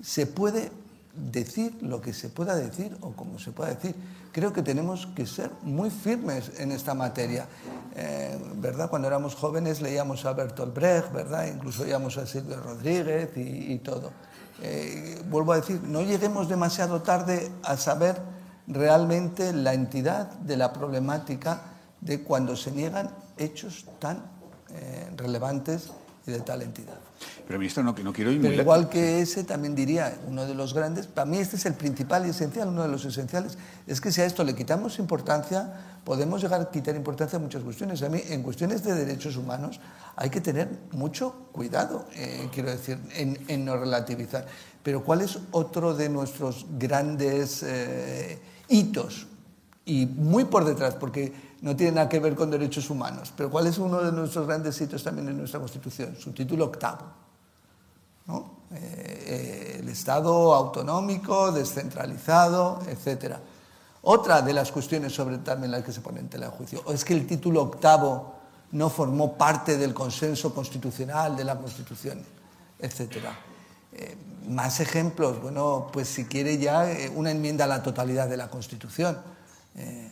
[0.00, 0.70] Se puede
[1.16, 3.94] decir lo que se pueda decir o como se pueda decir.
[4.32, 7.46] Creo que tenemos que ser muy firmes en esta materia.
[7.94, 8.90] Eh, ¿Verdad?
[8.90, 11.46] Cuando éramos jóvenes leíamos a Bertolt Brecht, ¿verdad?
[11.46, 14.12] Incluso oíamos a Silvio Rodríguez y, todo.
[14.62, 18.20] Eh, vuelvo a decir, no lleguemos demasiado tarde a saber
[18.66, 21.62] realmente la entidad de la problemática
[22.00, 24.35] de cuando se niegan hechos tan
[24.76, 25.90] eh, relevantes
[26.26, 26.98] y de tal entidad.
[27.46, 30.74] Pero, ministro, no, no quiero ir Pero igual que ese, también diría, uno de los
[30.74, 33.56] grandes, para mí este es el principal y esencial, uno de los esenciales,
[33.86, 37.62] es que si a esto le quitamos importancia, podemos llegar a quitar importancia a muchas
[37.62, 38.02] cuestiones.
[38.02, 39.80] A mí, en cuestiones de derechos humanos,
[40.16, 44.46] hay que tener mucho cuidado, eh, quiero decir, en, no relativizar.
[44.82, 49.28] Pero ¿cuál es otro de nuestros grandes eh, hitos?
[49.84, 51.32] Y muy por detrás, porque
[51.62, 54.80] no tiene nada que ver con derechos humanos, pero ¿cuál es uno de nuestros grandes
[54.80, 56.16] hitos también en nuestra Constitución?
[56.18, 57.26] Su título octavo.
[58.72, 63.40] Eh, el Estado autonómico, descentralizado, etcétera.
[64.02, 67.04] Otra de las cuestiones sobre también las que se pone en tela de juicio es
[67.04, 68.34] que el título octavo
[68.72, 72.22] no formó parte del consenso constitucional de la Constitución,
[72.78, 73.16] etc.
[73.92, 74.16] Eh,
[74.48, 78.48] más ejemplos, bueno, pues si quiere ya eh, una enmienda a la totalidad de la
[78.48, 79.18] Constitución.
[79.74, 80.10] Eh,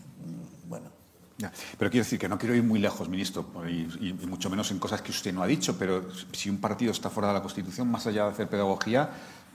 [1.36, 5.02] pero quiero decir que no quiero ir muy lejos, ministro, y, mucho menos en cosas
[5.02, 8.06] que usted no ha dicho, pero si un partido está fuera de la Constitución, más
[8.06, 9.10] allá de hacer pedagogía,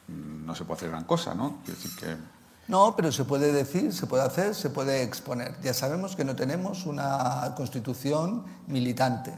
[0.08, 1.60] mm, no se puede hacer gran cosa, ¿no?
[1.64, 2.18] Quiero decir que...
[2.68, 5.56] No, pero se puede decir, se puede hacer, se puede exponer.
[5.64, 9.34] Ya sabemos que no tenemos una constitución militante.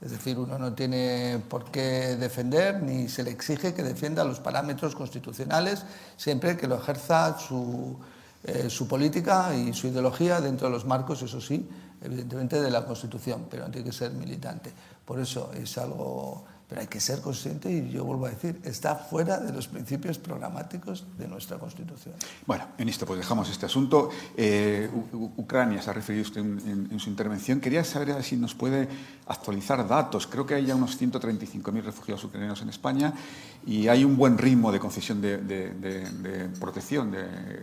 [0.00, 4.40] Es decir, uno no tiene por qué defender ni se le exige que defienda los
[4.40, 5.84] parámetros constitucionales
[6.16, 7.96] siempre que lo ejerza su,
[8.44, 11.68] eh, su política y su ideología dentro de los marcos, eso sí,
[12.02, 14.72] evidentemente de la Constitución, pero no tiene que ser militante.
[15.04, 18.96] Por eso es algo pero hay que ser consciente, y yo vuelvo a decir, está
[18.96, 22.14] fuera de los principios programáticos de nuestra Constitución.
[22.46, 24.08] Bueno, ministro, pues dejamos este asunto.
[24.34, 24.88] Eh,
[25.36, 27.60] Ucrania, se ha referido usted en, su intervención.
[27.60, 28.88] Quería saber si nos puede
[29.26, 30.26] actualizar datos.
[30.26, 33.12] Creo que hay ya unos 135.000 refugiados ucranianos en España
[33.66, 37.14] y hay un buen ritmo de concesión de, protección.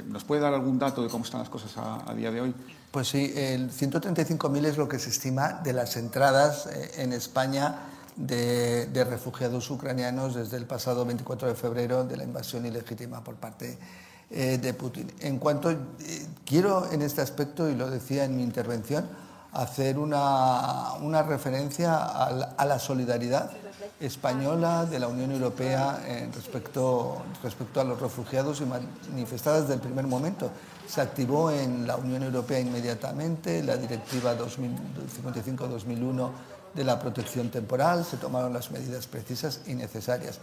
[0.07, 2.53] ¿Nos puede dar algún dato de cómo están las cosas a, día de hoy?
[2.91, 7.75] Pues sí, el 135.000 es lo que se estima de las entradas eh, en España
[8.19, 13.77] de, refugiados ucranianos desde el pasado 24 de febrero de la invasión ilegítima por parte
[14.29, 15.09] eh, de Putin.
[15.21, 15.77] En cuanto eh,
[16.45, 19.07] quiero en este aspecto, y lo decía en mi intervención,
[19.53, 23.49] hacer una, una referencia a la, solidaridad
[23.99, 25.99] española de la Unión Europea
[26.35, 30.51] respecto, respecto a los refugiados y manifestada desde el primer momento.
[30.87, 36.29] Se activó en la Unión Europea inmediatamente la Directiva 55-2001
[36.73, 40.39] de la protección temporal, se tomaron las medidas precisas y necesarias.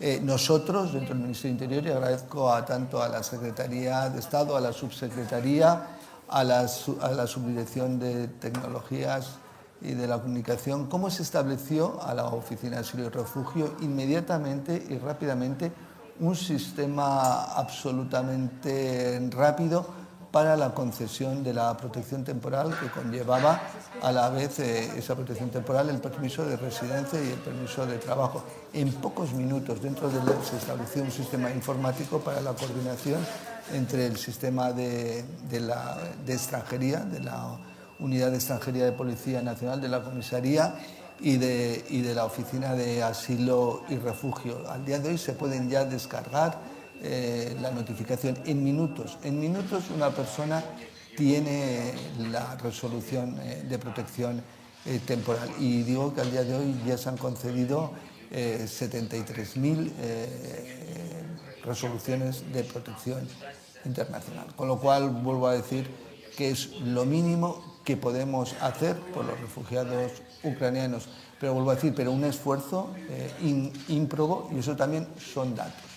[0.00, 4.20] Eh, nosotros, dentro del Ministerio del Interior, y agradezco a, tanto a la Secretaría de
[4.20, 5.86] Estado, a la Subsecretaría,
[6.28, 6.66] a la,
[7.00, 9.38] a la Subdirección de Tecnologías
[9.80, 14.86] y de la Comunicación, cómo se estableció a la Oficina de Asilo y Refugio inmediatamente
[14.88, 15.72] y rápidamente
[16.20, 19.86] un sistema absolutamente rápido
[20.38, 23.60] para la concesión de la protección temporal que conllevaba
[24.00, 27.98] a la vez eh, esa protección temporal el permiso de residencia y el permiso de
[27.98, 28.44] trabajo.
[28.72, 33.18] En pocos minutos dentro de él se estableció un sistema informático para la coordinación
[33.74, 37.58] entre el sistema de, la, de extranjería, de la
[37.98, 40.72] Unidad de Extranjería de Policía Nacional, de la Comisaría
[41.18, 44.70] y de, y de la Oficina de Asilo y Refugio.
[44.70, 49.18] Al día de hoy se pueden ya descargar eh, la notificación en minutos.
[49.22, 50.64] En minutos una persona
[51.16, 51.92] tiene
[52.30, 54.42] la resolución eh, de protección
[54.84, 55.48] eh, temporal.
[55.60, 57.92] Y digo que al día de hoy ya se han concedido
[58.30, 59.90] 73.000
[61.64, 63.26] resoluciones de protección
[63.86, 64.54] internacional.
[64.54, 65.88] Con lo cual, vuelvo a decir
[66.36, 71.08] que es lo mínimo que podemos hacer por los refugiados ucranianos.
[71.40, 72.90] Pero vuelvo a decir, pero un esfuerzo
[73.88, 75.87] ímprobo y eso también son datos.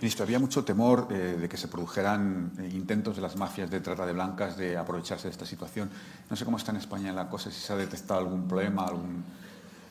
[0.00, 3.80] Ministro, había mucho temor eh, de que se produjeran eh, intentos de las mafias de
[3.80, 5.88] trata de blancas de aprovecharse de esta situación.
[6.28, 9.24] No sé cómo está en España la cosa, si se ha detectado algún problema, algún...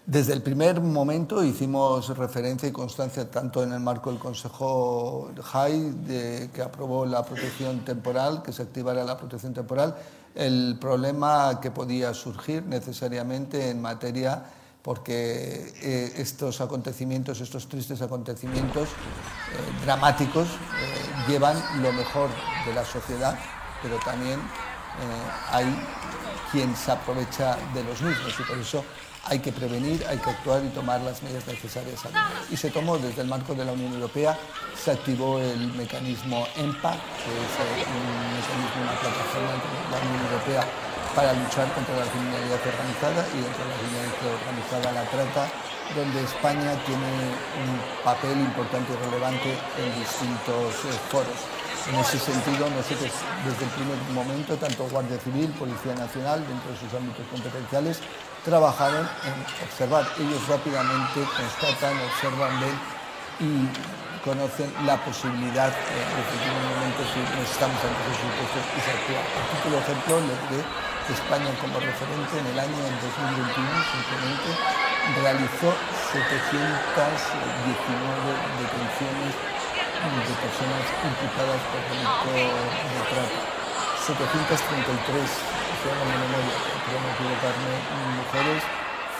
[0.05, 5.91] Desde el primer momento hicimos referencia y constancia tanto en el marco del Consejo JAI
[5.91, 9.95] de, que aprobó la protección temporal, que se activara la protección temporal,
[10.36, 14.43] el problema que podía surgir necesariamente en materia
[14.84, 22.29] porque eh, estos acontecimientos, estos tristes acontecimientos eh, dramáticos eh, llevan lo mejor
[22.65, 23.38] de la sociedad,
[23.82, 24.39] pero también
[25.51, 25.65] hay
[26.51, 28.84] quien se aprovecha de los mismos y por eso
[29.25, 32.01] hay que prevenir, hay que actuar y tomar las medidas necesarias.
[32.51, 34.38] Y se tomó desde el marco de la Unión Europea,
[34.75, 40.90] se activó el mecanismo EMPA, que es un mecanismo, una plataforma entre la Unión Europea
[41.16, 45.43] para luchar contra la criminalidad organizada y dentro de la criminalidad organizada la trata,
[45.95, 47.12] donde España tiene
[47.59, 47.72] un
[48.03, 51.39] papel importante y relevante en distintos eh, foros.
[51.89, 53.09] En ese sentido, nosotros
[53.43, 57.99] desde el primer momento, tanto Guardia Civil, Policía Nacional, dentro de sus ámbitos competenciales,
[58.45, 59.36] trabajaron en
[59.66, 60.05] observar.
[60.22, 62.78] Ellos rápidamente constatan, observan, ven
[63.41, 63.51] y
[64.24, 68.80] conocen la posibilidad eh, de que en un momento si necesitamos ante esos supuestos y
[68.86, 69.22] se actúa.
[69.26, 70.62] A título ejemplo, le diré
[71.12, 74.49] España como referente en el año 2021 simplemente
[75.20, 75.76] realizó
[76.16, 76.32] 719
[78.64, 79.36] detenciones
[80.01, 82.47] de personas imputadas por delito de
[83.12, 83.43] trata.
[84.01, 86.57] 733, si no memoria,
[87.12, 87.76] equivocarme,
[88.18, 88.64] mujeres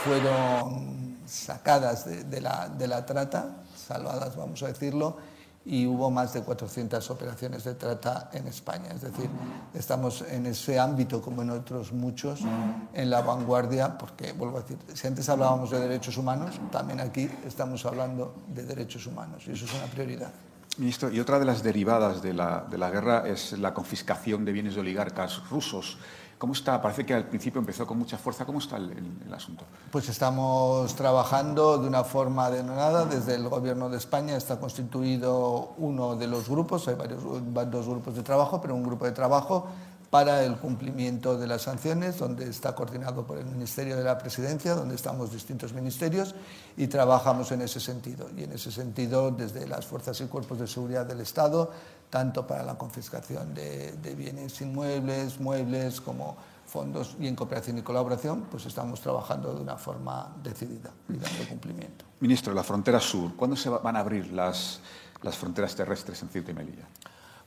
[0.04, 5.18] fueron sacadas de, la, de la trata, salvadas, vamos a decirlo,
[5.66, 8.90] y hubo más de 400 operaciones de trata en España.
[8.94, 9.30] Es decir,
[9.74, 12.42] estamos en ese ámbito, como en otros muchos,
[12.94, 17.30] en la vanguardia, porque, vuelvo a decir, si antes hablábamos de derechos humanos, también aquí
[17.46, 20.32] estamos hablando de derechos humanos, y eso es una prioridad.
[20.78, 24.54] Ministro, y otra de las derivadas de la, de la guerra es la confiscación de
[24.54, 25.98] bienes de oligarcas rusos.
[26.42, 26.82] ¿Cómo está?
[26.82, 28.46] Parece que al principio empezó con mucha fuerza.
[28.46, 29.64] ¿Cómo está el, asunto?
[29.92, 33.06] Pues estamos trabajando de una forma denodada.
[33.06, 37.22] Desde el Gobierno de España está constituido uno de los grupos, hay varios,
[37.70, 39.68] dos grupos de trabajo, pero un grupo de trabajo
[40.12, 44.76] para el cumplimiento de las sanciones, donde está coordinado por el Ministerio de la Presidencia,
[44.76, 46.36] donde estamos distintos ministerios
[46.76, 48.28] y trabajamos en ese sentido.
[48.36, 51.72] Y en ese sentido, desde las fuerzas y cuerpos de seguridad del Estado,
[52.10, 56.36] tanto para la confiscación de, bienes inmuebles, muebles, como
[56.66, 61.48] fondos y en cooperación y colaboración, pues estamos trabajando de una forma decidida y dando
[61.48, 62.04] cumplimiento.
[62.20, 64.82] Ministro, la frontera sur, ¿cuándo se van a abrir las,
[65.22, 66.88] las fronteras terrestres en Ceuta y Melilla?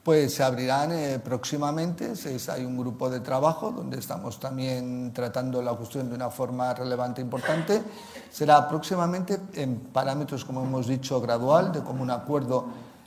[0.05, 2.13] Pues se abrirán eh, próximamente,
[2.49, 7.23] hay un grupo de trabajo donde estamos también tratando la cuestión de una forma relevante
[7.23, 7.83] e importante.
[8.31, 12.67] Será próximamente en parámetros, como hemos dicho, gradual, de común acuerdo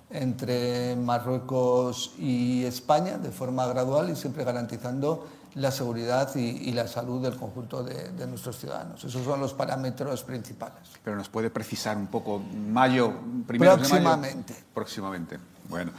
[0.10, 7.22] entre Marruecos y España de forma gradual y siempre garantizando la seguridad y, la salud
[7.22, 9.04] del conjunto de, nuestros ciudadanos.
[9.04, 10.82] Esos son los parámetros principales.
[11.04, 13.14] Pero nos puede precisar un poco mayo,
[13.46, 14.56] primero Próximamente.
[14.74, 15.40] Próximamente.
[15.70, 15.92] Bueno,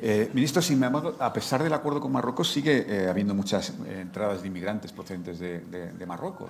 [0.00, 4.42] eh, ministro, sin a pesar del acuerdo con Marruecos, sigue eh, habiendo muchas eh, entradas
[4.42, 6.48] de inmigrantes procedentes de, Marruecos.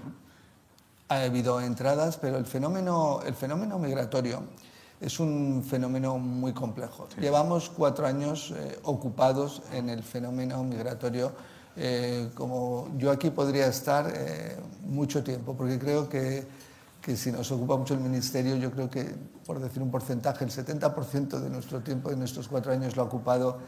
[1.08, 4.42] Ha habido entradas, pero el fenómeno, el fenómeno migratorio
[5.00, 7.08] es un fenómeno muy complejo.
[7.20, 8.52] Llevamos cuatro años
[8.82, 11.32] ocupados en el fenómeno migratorio.
[11.78, 14.12] Eh, como yo aquí podría estar
[14.82, 16.44] mucho tiempo, porque creo que,
[17.06, 19.14] que, si nos ocupa mucho el Ministerio, yo creo que,
[19.46, 23.04] por decir un porcentaje, el 70% de nuestro tiempo, de nuestros cuatro años, lo ha
[23.04, 23.58] ocupado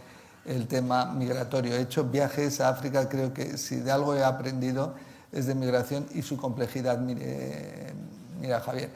[0.45, 1.76] el tema migratorio.
[1.76, 4.97] He hecho viajes a África, creo que si de algo he aprendido
[5.30, 6.99] es de migración y su complejidad.
[6.99, 8.91] mira Javier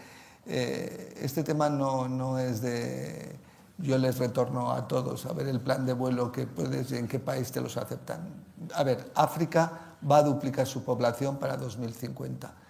[0.44, 3.38] eh, este tema no, no, es de
[3.78, 7.06] yo les retorno a todos a ver el plan de vuelo que puedes y en
[7.06, 8.28] qué país te los aceptan.
[8.74, 12.61] A ver, África va a duplicar su población para 2050.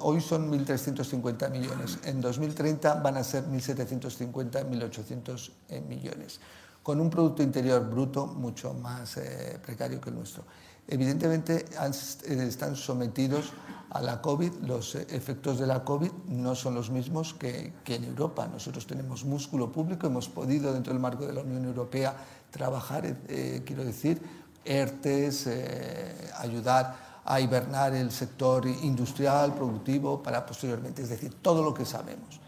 [0.00, 1.98] Hoy son 1.350 millones.
[2.04, 6.40] En 2030 van a ser 1.750, 1.800 eh, millones,
[6.82, 10.44] con un Producto Interior Bruto mucho más eh, precario que el nuestro.
[10.88, 11.64] Evidentemente
[12.20, 13.52] están sometidos
[13.90, 18.46] a la COVID, los efectos de la COVID no son los mismos que, en Europa.
[18.46, 22.16] Nosotros tenemos músculo público, hemos podido dentro del marco de la Unión Europea
[22.50, 24.20] trabajar, eh, quiero decir,
[24.64, 31.74] ERTES, eh, ayudar a hibernar el sector industrial, productivo, para posteriormente, es decir, todo lo
[31.74, 32.40] que sabemos.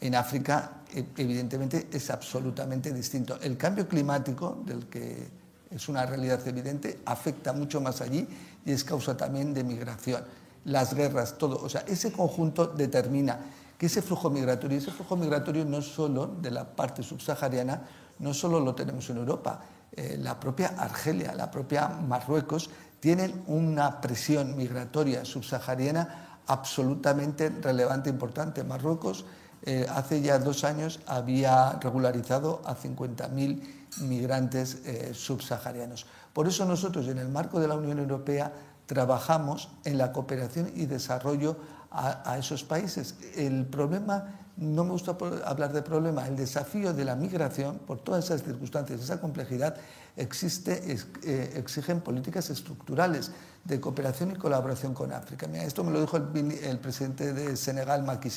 [0.00, 3.38] En África, e, evidentemente, es absolutamente distinto.
[3.40, 5.28] El cambio climático, del que
[5.70, 8.26] es una realidad evidente, afecta mucho más allí
[8.64, 10.24] y es causa también de migración
[10.64, 11.60] las guerras, todo.
[11.62, 13.38] O sea, ese conjunto determina
[13.76, 17.82] que ese flujo migratorio, ese flujo migratorio no solo de la parte subsahariana,
[18.20, 19.60] no solo lo tenemos en Europa,
[19.94, 22.70] eh, la propia Argelia, la propia Marruecos
[23.02, 28.62] tienen una presión migratoria subsahariana absolutamente relevante e importante.
[28.62, 29.26] Marruecos
[29.66, 33.60] eh, hace ya dos años había regularizado a 50.000
[34.02, 36.06] migrantes eh, subsaharianos.
[36.32, 38.52] Por eso nosotros en el marco de la Unión Europea
[38.86, 41.56] trabajamos en la cooperación y desarrollo
[41.90, 43.16] a, esos países.
[43.34, 48.26] El problema, no me gusta hablar de problema, el desafío de la migración, por todas
[48.26, 49.74] esas circunstancias, esa complejidad,
[50.16, 53.30] existe, eh, exigen políticas estructurales
[53.64, 55.46] de cooperación y colaboración con África.
[55.62, 58.28] esto me lo dijo el, presidente de Senegal, Macky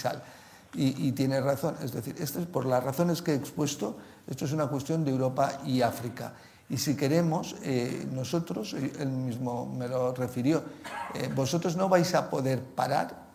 [0.76, 1.76] y, tiene razón.
[1.82, 3.98] Es decir, esto es, por las razones que he expuesto,
[4.28, 6.34] esto es una cuestión de Europa y África.
[6.70, 10.64] Y si queremos, eh, nosotros, él mismo me lo refirió,
[11.14, 13.26] eh, vosotros no vais a poder parar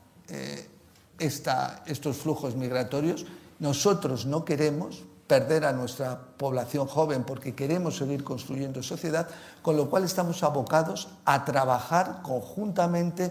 [1.18, 3.26] estos flujos migratorios.
[3.58, 9.28] Nosotros no queremos perder a nuestra población joven porque queremos seguir construyendo sociedad,
[9.62, 13.30] con lo cual estamos abocados a trabajar conjuntamente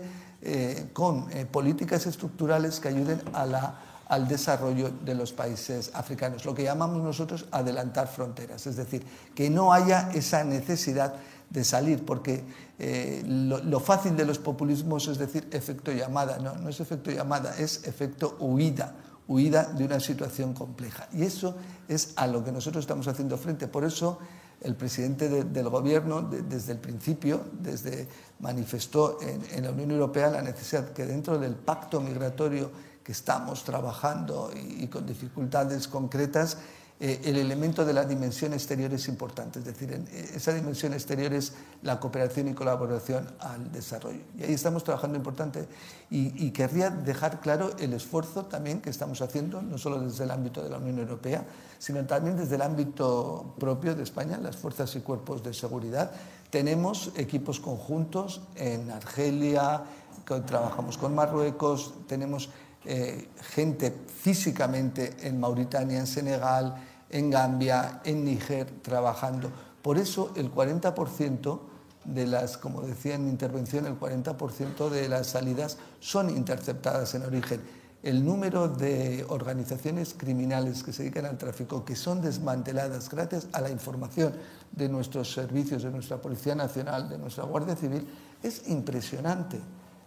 [0.93, 7.47] con políticas estructurales que ayuden al desarrollo de los países africanos, lo que llamamos nosotros
[7.51, 11.15] adelantar fronteras, es decir, que no haya esa necesidad
[11.49, 12.45] de salir, porque
[12.77, 17.57] eh, lo, fácil de los populismos es decir efecto llamada, no, no es efecto llamada,
[17.57, 18.93] es efecto huida,
[19.29, 21.07] huida de una situación compleja.
[21.13, 21.55] Y eso
[21.87, 23.67] es a lo que nosotros estamos haciendo frente.
[23.67, 24.19] Por eso
[24.61, 28.07] el presidente del gobierno desde el principio, desde
[28.39, 32.71] manifestó en, la Unión Europea la necesidad que dentro del pacto migratorio
[33.03, 36.57] que estamos trabajando y con dificultades concretas,
[37.01, 41.31] eh, el elemento de la dimensión exterior es importante, es decir, eh, esa dimensión exterior
[41.33, 44.19] es la cooperación y colaboración al desarrollo.
[44.37, 45.65] Y ahí estamos trabajando importante
[46.09, 50.61] y, querría dejar claro el esfuerzo también que estamos haciendo, no solo desde el ámbito
[50.61, 51.45] de la Unión Europea,
[51.77, 56.11] sino también desde el ámbito propio de España, las fuerzas y cuerpos de seguridad.
[56.49, 59.83] Tenemos equipos conjuntos en Argelia,
[60.25, 62.49] trabajamos con Marruecos, tenemos
[62.85, 66.75] eh, gente físicamente en Mauritania, en Senegal,
[67.09, 69.51] en Gambia, en Níger, trabajando.
[69.81, 71.59] Por eso el 40%
[72.05, 77.23] de las, como decía en mi intervención, el 40% de las salidas son interceptadas en
[77.23, 77.61] origen.
[78.01, 83.59] El número de organizaciones criminales que se dedican al tráfico que son desmanteladas gracias a
[83.59, 84.33] la información
[84.71, 88.07] de nuestros servicios, de nuestra Policía Nacional, de nuestra Guardia Civil,
[88.41, 89.59] es impresionante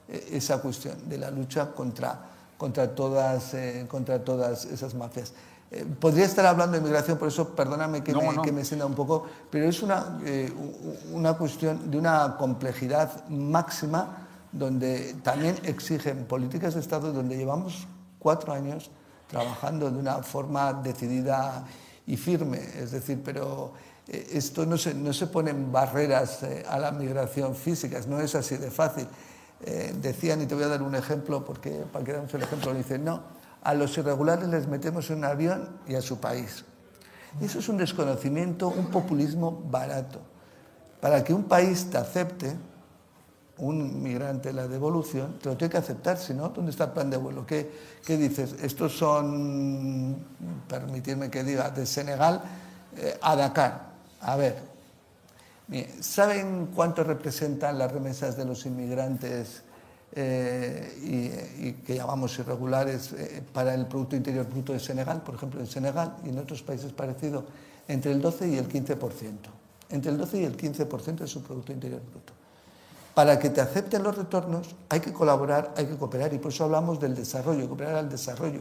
[0.08, 2.18] eh, esa cuestión de la lucha contra,
[2.56, 5.34] contra, todas, eh, contra todas esas mafias.
[5.74, 8.94] Eh, podría estar hablando de migración, por eso perdóname que, me, que me sienta un
[8.94, 10.52] poco, pero es una, eh,
[11.12, 17.86] una cuestión de una complejidad máxima donde también exigen políticas de Estado donde llevamos
[18.18, 18.90] cuatro años
[19.28, 21.64] trabajando de una forma decidida
[22.06, 22.60] y firme.
[22.78, 23.72] Es decir, pero
[24.08, 28.58] eh, esto no se, no se ponen barreras a la migración física, no es así
[28.58, 29.08] de fácil.
[30.02, 33.06] decían, y te voy a dar un ejemplo, porque para que damos el ejemplo, dicen,
[33.06, 33.22] no,
[33.62, 36.64] a los irregulares les metemos en un avión y a su país.
[37.40, 40.20] Eso es un desconocimiento, un populismo barato.
[41.00, 42.56] Para que un país te acepte,
[43.58, 47.10] un migrante la devolución, te lo tiene que aceptar, si no, ¿dónde está el plan
[47.10, 47.46] de vuelo?
[47.46, 47.70] ¿Qué,
[48.06, 48.56] dices?
[48.60, 50.16] Estos son,
[50.68, 52.42] permitirme que diga, de Senegal
[52.96, 53.92] eh, a Dakar.
[54.20, 54.58] A ver,
[56.00, 59.62] ¿saben cuánto representan las remesas de los inmigrantes
[60.14, 65.58] eh, y, que llamamos irregulares eh, para el Producto Interior Bruto de Senegal, por ejemplo,
[65.58, 67.44] en Senegal y en otros países parecidos,
[67.88, 68.98] entre el 12 y el 15%.
[69.88, 72.34] Entre el 12 y el 15% de su Producto Interior Bruto.
[73.14, 76.64] Para que te acepten los retornos hay que colaborar, hay que cooperar y por eso
[76.64, 78.60] hablamos del desarrollo, cooperar al desarrollo.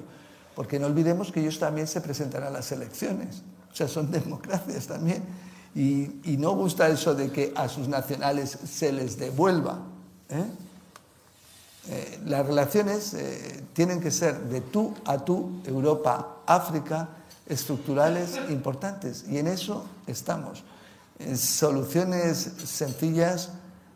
[0.55, 4.87] Porque no olvidemos que ellos también se presentarán a las elecciones, o sea, son democracias
[4.87, 5.23] también.
[5.75, 9.79] Y, y no gusta eso de que a sus nacionales se les devuelva.
[10.29, 10.45] ¿eh?
[11.89, 17.09] Eh, las relaciones eh, tienen que ser de tú a tú, Europa, África,
[17.47, 19.25] estructurales importantes.
[19.27, 20.63] Y en eso estamos.
[21.19, 23.51] Eh, soluciones sencillas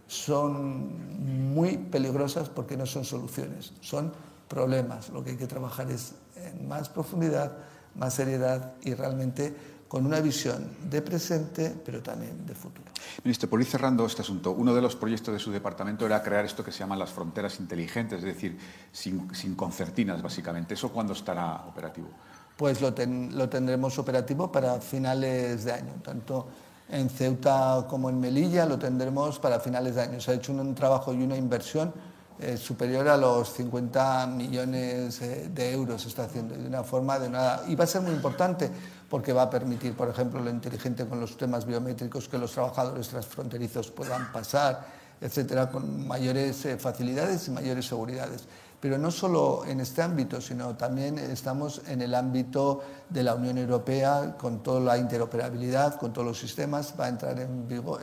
[0.07, 4.11] son muy peligrosas porque no son soluciones, son
[4.47, 5.09] problemas.
[5.09, 7.53] Lo que hay que trabajar es en más profundidad,
[7.95, 9.55] más seriedad y realmente
[9.95, 12.83] con una visión de presente, pero también de futuro.
[13.23, 16.43] Ministro, por ir cerrando este asunto, uno de los proyectos de su departamento era crear
[16.43, 18.57] esto que se llaman las fronteras inteligentes, es decir,
[18.91, 20.73] sin, concertinas, básicamente.
[20.73, 22.09] ¿Eso cuándo estará operativo?
[22.57, 22.93] Pues lo,
[23.31, 26.45] lo tendremos operativo para finales de año, tanto
[26.89, 30.19] en Ceuta como en Melilla lo tendremos para finales de año.
[30.19, 31.93] Se ha hecho un trabajo y una inversión
[32.37, 37.17] eh, superior a los 50 millones eh, de euros se está haciendo de una forma
[37.17, 37.63] de nada.
[37.65, 38.69] Y va a ser muy importante
[39.09, 43.07] porque va a permitir, por ejemplo, lo inteligente con los temas biométricos, que los trabajadores
[43.07, 44.85] transfronterizos puedan pasar,
[45.21, 48.45] etcétera, con mayores eh, facilidades y mayores seguridades.
[48.79, 53.57] Pero no solo en este ámbito, sino también estamos en el ámbito de la Unión
[53.57, 56.93] Europea con toda la interoperabilidad, con todos los sistemas.
[56.99, 58.01] Va a entrar en vigor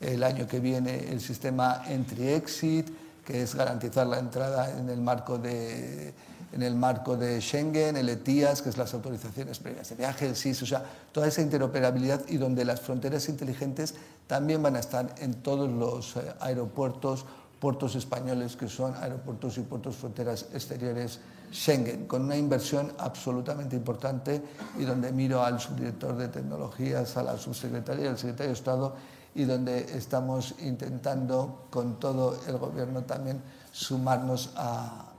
[0.00, 2.90] el año que viene el sistema Entry-Exit
[3.24, 6.12] que es garantizar la entrada en el marco de,
[6.52, 10.36] en el marco de Schengen, el ETIAS, que es las autorizaciones previas de viaje, el
[10.36, 13.94] SIS, o sea, toda esa interoperabilidad y donde las fronteras inteligentes
[14.26, 17.24] también van a estar en todos los eh, aeropuertos,
[17.60, 21.20] puertos españoles que son aeropuertos y puertos fronteras exteriores
[21.52, 24.40] Schengen, con una inversión absolutamente importante
[24.78, 28.94] y donde miro al subdirector de tecnologías, a la subsecretaria y al secretario de Estado
[29.34, 33.42] y donde estamos intentando con todo el gobierno también
[33.72, 35.09] sumarnos a,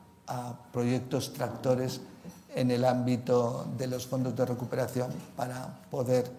[0.72, 2.02] proyectos tractores
[2.54, 6.32] en el ámbito de los fondos de recuperación para poder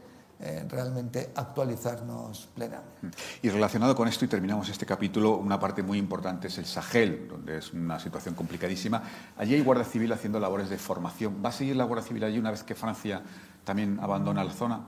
[0.44, 3.16] eh, realmente actualizarnos plenamente.
[3.42, 7.28] Y relacionado con esto, y terminamos este capítulo, una parte muy importante es el Sahel,
[7.28, 9.02] donde es una situación complicadísima.
[9.36, 11.40] Allí hay Guardia Civil haciendo labores de formación.
[11.44, 13.22] ¿Va a seguir la Guardia Civil allí una vez que Francia
[13.64, 14.80] también abandona la zona?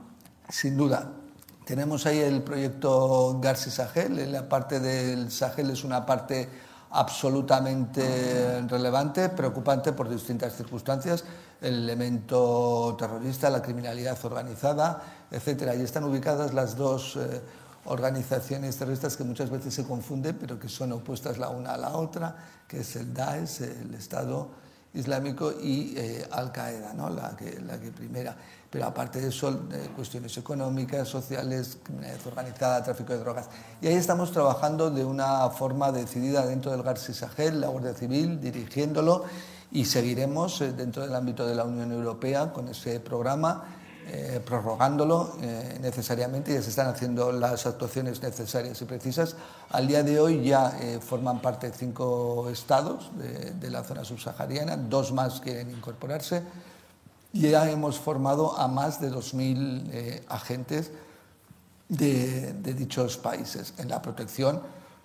[0.49, 1.11] Sin duda,
[1.65, 4.31] Tenemos ahí el proyecto Garci Sahel.
[4.31, 6.47] La parte del Sahel es una parte
[6.95, 11.25] absolutamente relevante, preocupante por distintas circunstancias,
[11.61, 15.73] el elemento terrorista, la criminalidad organizada, etc.
[15.77, 17.41] Y están ubicadas las dos eh,
[17.85, 21.97] organizaciones terroristas que muchas veces se confunden, pero que son opuestas la una a la
[21.97, 22.35] otra,
[22.67, 24.49] que es el Daesh, el Estado
[24.93, 27.09] Islámico y eh, Al-Qaeda, ¿no?
[27.09, 28.37] la, que, la que primera.
[28.75, 33.47] Pero aparte de eso, eh, cuestiones económicas, sociales, criminalidad organizada, tráfico de drogas.
[33.81, 38.41] Y ahí estamos trabajando de una forma decidida dentro del Garci Sahel, la Guardia Civil,
[38.41, 39.23] dirigiéndolo,
[39.71, 43.63] y seguiremos eh, dentro del ámbito de la Unión Europea con ese programa
[44.07, 49.35] eh, prorrogándolo eh, necesariamente, ya se están haciendo las actuaciones necesarias y precisas.
[49.71, 55.11] Al día de hoy ya eh, forman parte cinco estados de, la zona subsahariana, dos
[55.11, 56.43] más quieren incorporarse.
[57.35, 60.91] Ya hemos formado a más de 2.000 agentes
[61.89, 64.61] de, de dichos países en la protección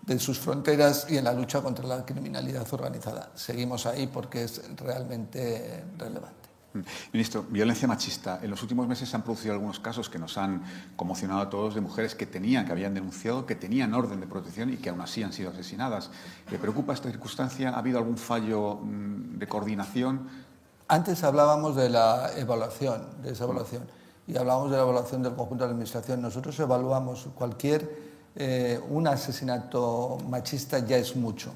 [0.07, 3.31] de sus fronteras y en la lucha contra la criminalidad organizada.
[3.35, 6.49] Seguimos ahí porque es realmente relevante.
[6.73, 6.81] Mm.
[7.13, 8.39] Ministro, violencia machista.
[8.43, 10.63] En los últimos meses se han producido algunos casos que nos han
[10.95, 14.73] conmocionado a todos de mujeres que tenían, que habían denunciado, que tenían orden de protección
[14.73, 16.11] y que aún así han sido asesinadas.
[16.49, 17.71] ¿Le preocupa esta circunstancia?
[17.71, 20.50] ¿Ha habido algún fallo mm, de coordinación?
[20.93, 23.85] Antes hablábamos de la evaluación, de esa evaluación,
[24.27, 26.21] y hablábamos de la evaluación del conjunto de la Administración.
[26.21, 27.89] Nosotros evaluamos cualquier
[28.35, 31.53] eh, un asesinato machista ya es mucho.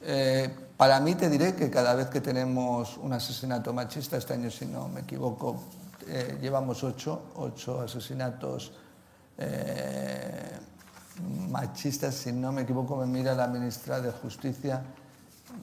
[0.00, 4.48] Eh, para mí te diré que cada vez que tenemos un asesinato machista, este año
[4.48, 5.56] si no me equivoco,
[6.06, 8.74] eh, llevamos ocho, ocho asesinatos
[9.38, 10.52] eh,
[11.50, 14.84] machistas, si no me equivoco me mira la ministra de Justicia,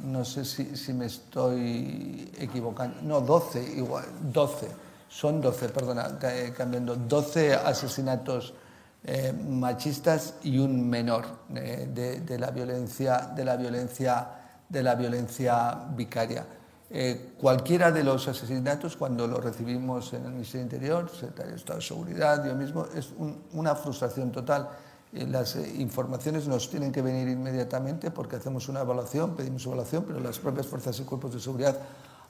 [0.03, 4.67] no sé si, si me estoy equivocando, no, doce, igual, doce,
[5.09, 6.17] son doce, perdona,
[6.55, 8.53] cambiando, doce asesinatos
[9.03, 14.27] eh, machistas y un menor de, de, la violencia, de la violencia
[14.69, 16.45] de la violencia vicaria.
[16.91, 21.79] Eh, cualquiera de los asesinatos, cuando lo recibimos en el Ministerio Interior, Secretario de Estado
[21.79, 23.09] de Seguridad, yo mismo, es
[23.53, 24.69] una frustración total.
[25.11, 30.03] Eh, las eh, informaciones nos tienen que venir inmediatamente porque hacemos una evaluación, pedimos evaluación,
[30.05, 31.77] pero las propias fuerzas y cuerpos de seguridad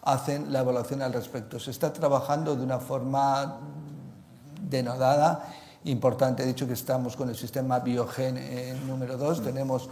[0.04, 1.60] hacen la evaluación al respecto.
[1.60, 3.60] Se está trabajando de una forma
[4.62, 5.54] denodada,
[5.84, 6.44] importante.
[6.44, 8.38] He dicho que estamos con el sistema Biogen
[8.88, 9.90] número 2, tenemos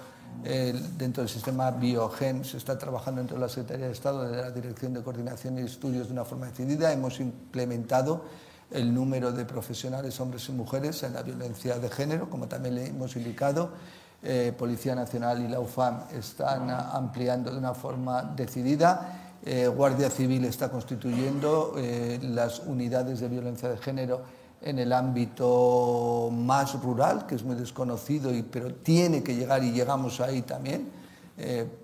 [0.98, 4.52] dentro del sistema Biogen se está trabajando dentro de la Secretaría de Estado de la
[4.52, 6.92] Dirección de Coordinación y Estudios de una forma decidida.
[6.92, 8.24] Hemos implementado
[8.72, 12.88] el número de profesionales, hombres y mujeres, en la violencia de género, como también le
[12.88, 13.72] hemos indicado.
[14.24, 19.38] Eh, Policía Nacional y la UFAM están ampliando de una forma decidida.
[19.46, 24.22] Eh, Guardia Civil está constituyendo eh, las unidades de violencia de género
[24.62, 29.72] en el ámbito más rural, que es muy desconocido, y, pero tiene que llegar y
[29.72, 30.90] llegamos ahí también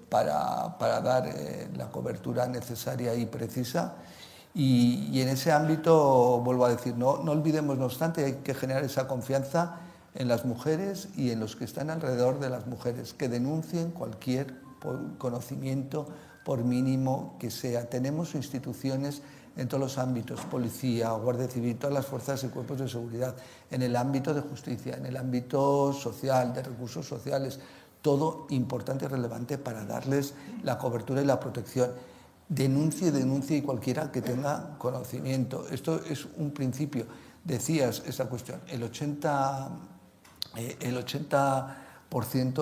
[0.10, 1.30] para, para, dar
[1.78, 3.94] la cobertura necesaria y precisa.
[4.56, 8.84] Y, en ese ámbito, vuelvo a decir, no, no olvidemos, no obstante, hay que generar
[8.84, 9.78] esa confianza
[10.14, 14.54] en las mujeres y en los que están alrededor de las mujeres, que denuncien cualquier
[15.18, 16.08] conocimiento,
[16.44, 17.90] por mínimo que sea.
[17.90, 19.22] Tenemos instituciones
[19.56, 23.36] en todos los ámbitos, policía, guardia civil, todas las fuerzas y cuerpos de seguridad,
[23.72, 27.60] en el ámbito de justicia, en el ámbito social, de recursos sociales,
[28.02, 30.34] todo importante y relevante para darles
[30.64, 31.92] la cobertura y la protección.
[32.50, 35.66] Denuncie, denuncie y cualquiera que tenga conocimiento.
[35.70, 37.06] Esto es un principio.
[37.44, 39.70] Decías esa cuestión, el 80,
[40.58, 41.84] eh, el 80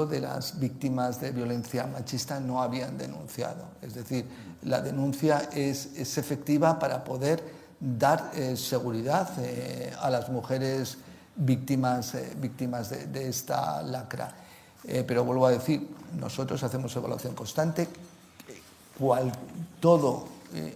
[0.10, 3.66] de las víctimas de violencia machista no habían denunciado.
[3.82, 4.26] Es decir,
[4.64, 7.44] la denuncia es, efectiva para poder
[7.78, 10.98] dar eh, seguridad eh, a las mujeres
[11.36, 14.34] víctimas, eh, víctimas de, de, esta lacra.
[15.06, 15.86] pero vuelvo a decir,
[16.18, 17.88] nosotros hacemos evaluación constante.
[19.02, 19.32] Cual,
[19.80, 20.26] todo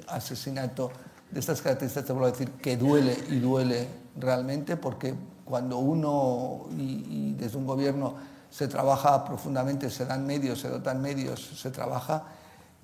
[0.08, 0.92] asesinato
[1.30, 5.14] de estas características, te vuelvo a decir, que duele y duele realmente, porque
[5.46, 8.16] cuando uno y, y desde un gobierno
[8.50, 12.24] se trabaja profundamente, se dan medios, se dotan medios, se trabaja,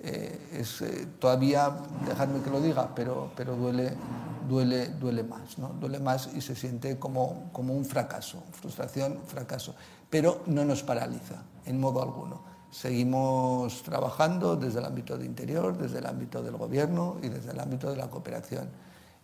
[0.04, 1.72] eh, es eh, todavía,
[2.06, 3.94] dejadme que lo diga, pero, pero duele,
[4.48, 5.68] duele, duele más, ¿no?
[5.80, 9.74] duele más y se siente como, como un fracaso, frustración, fracaso,
[10.10, 12.51] pero no nos paraliza en modo alguno.
[12.72, 17.60] Seguimos trabajando desde el ámbito de interior, desde el ámbito del gobierno y desde el
[17.60, 18.66] ámbito de la cooperación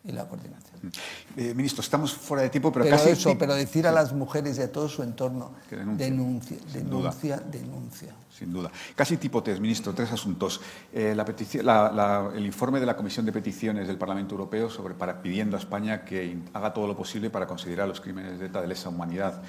[0.05, 0.93] y la coordinación.
[1.35, 3.11] Eh, ministro, estamos fuera de tiempo, pero, pero casi...
[3.11, 7.37] Eso, pero decir a las mujeres y a todo su entorno, que denuncia, denuncia, denuncia,
[7.39, 8.15] denuncia.
[8.31, 8.71] Sin duda.
[8.95, 10.61] Casi tipo test, ministro, tres asuntos.
[10.93, 14.69] Eh, la petición, la, la, el informe de la Comisión de Peticiones del Parlamento Europeo
[14.69, 18.47] sobre, para, pidiendo a España que haga todo lo posible para considerar los crímenes de
[18.47, 19.43] ETA de lesa humanidad.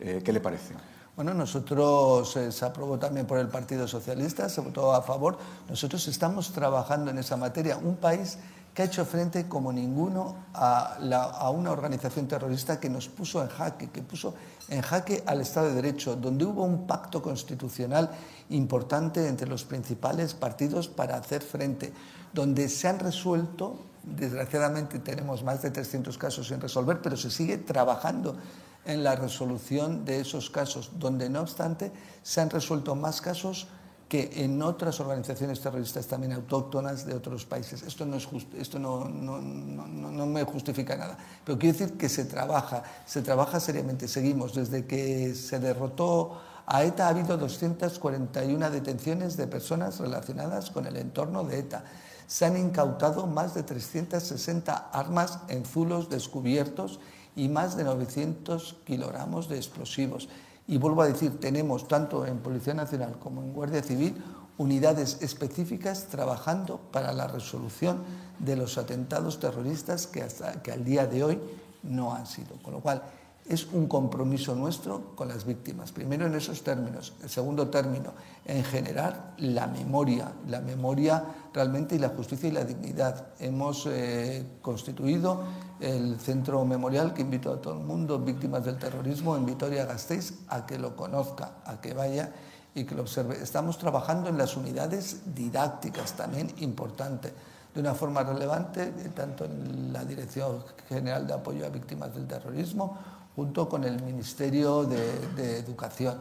[0.00, 0.74] Eh, ¿Qué le parece?
[1.16, 5.38] Bueno, nosotros eh, se aprobó también por el Partido Socialista, se votó a favor.
[5.68, 7.76] Nosotros estamos trabajando en esa materia.
[7.76, 8.36] Un país
[8.74, 13.48] que ha hecho frente como ninguno a, a, una organización terrorista que nos puso en
[13.48, 14.34] jaque, que puso
[14.68, 18.10] en jaque al Estado de Derecho, donde hubo un pacto constitucional
[18.50, 21.92] importante entre los principales partidos para hacer frente,
[22.32, 27.58] donde se han resuelto, desgraciadamente tenemos más de 300 casos sin resolver, pero se sigue
[27.58, 28.36] trabajando
[28.84, 33.68] en la resolución de esos casos, donde no obstante se han resuelto más casos
[34.08, 37.82] que en otras organizaciones terroristas también autóctonas de otros países.
[37.82, 41.96] Esto no, es just, esto no, no, no, no, me justifica nada, pero quiero decir
[41.96, 44.06] que se trabaja, se trabaja seriamente.
[44.06, 50.86] Seguimos, desde que se derrotó a ETA ha habido 241 detenciones de personas relacionadas con
[50.86, 51.84] el entorno de ETA.
[52.26, 57.00] Se han incautado más de 360 armas en zulos descubiertos
[57.36, 60.28] y más de 900 kilogramos de explosivos.
[60.66, 64.14] Y vuelvo a decir, tenemos tanto en Policía Nacional como en Guardia Civil
[64.56, 67.98] unidades específicas trabajando para la resolución
[68.38, 71.40] de los atentados terroristas que, hasta, que al día de hoy
[71.82, 72.56] no han sido.
[72.62, 73.02] Con lo cual,
[73.46, 75.92] es un compromiso nuestro con las víctimas.
[75.92, 77.12] Primero en esos términos.
[77.22, 78.12] El segundo término,
[78.46, 83.28] en generar la memoria, la memoria realmente y la justicia y la dignidad.
[83.38, 85.42] Hemos eh, constituido
[85.80, 90.66] el centro memorial que invito a todo el mundo, víctimas del terrorismo, en Vitoria-Gasteiz, a
[90.66, 92.32] que lo conozca, a que vaya
[92.74, 93.42] y que lo observe.
[93.42, 97.32] Estamos trabajando en las unidades didácticas, también importante,
[97.74, 102.96] de una forma relevante, tanto en la Dirección General de Apoyo a Víctimas del Terrorismo,
[103.34, 106.18] junto con el Ministerio de, de Educación.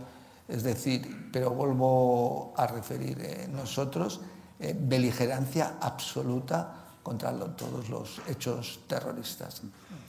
[0.47, 4.19] Es decir, pero vuelvo a referir, eh, nosotros,
[4.59, 9.61] eh, beligerancia absoluta contra todos los hechos terroristas.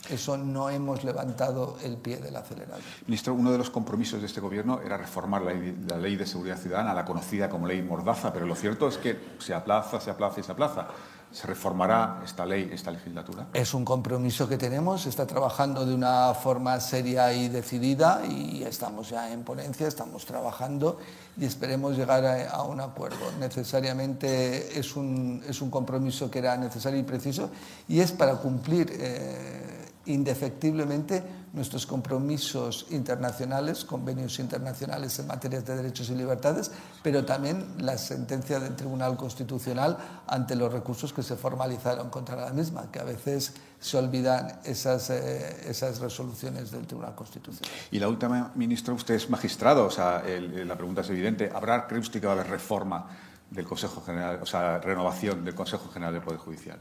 [0.09, 2.81] Eso no hemos levantado el pie del acelerador.
[3.07, 6.57] Ministro, uno de los compromisos de este Gobierno era reformar la, la, Ley de Seguridad
[6.57, 10.39] Ciudadana, la conocida como Ley Mordaza, pero lo cierto es que se aplaza, se aplaza
[10.39, 10.87] y se aplaza.
[11.35, 13.47] ¿Se reformará esta ley, esta legislatura?
[13.53, 19.09] Es un compromiso que tenemos, está trabajando de una forma seria y decidida y estamos
[19.09, 20.97] ya en ponencia, estamos trabajando
[21.37, 23.33] y esperemos llegar a, a un acuerdo.
[23.37, 27.49] Necesariamente es un, es un, compromiso que era necesario y preciso
[27.89, 29.74] y es para cumplir eh,
[30.05, 37.97] indefectiblemente nuestros compromisos internacionales, convenios internacionales en materias de derechos y libertades, pero también la
[37.97, 39.97] sentencia del Tribunal Constitucional
[40.27, 45.09] ante los recursos que se formalizaron contra la misma, que a veces se olvidan esas,
[45.09, 47.71] eh, esas resoluciones del Tribunal Constitucional.
[47.89, 51.49] Y la última, ministro, usted es magistrado, o sea, la pregunta es evidente.
[51.53, 53.07] ¿Habrá, cree usted que va a haber reforma
[53.49, 56.79] del Consejo General, o sea, renovación del Consejo General del Poder Judicial?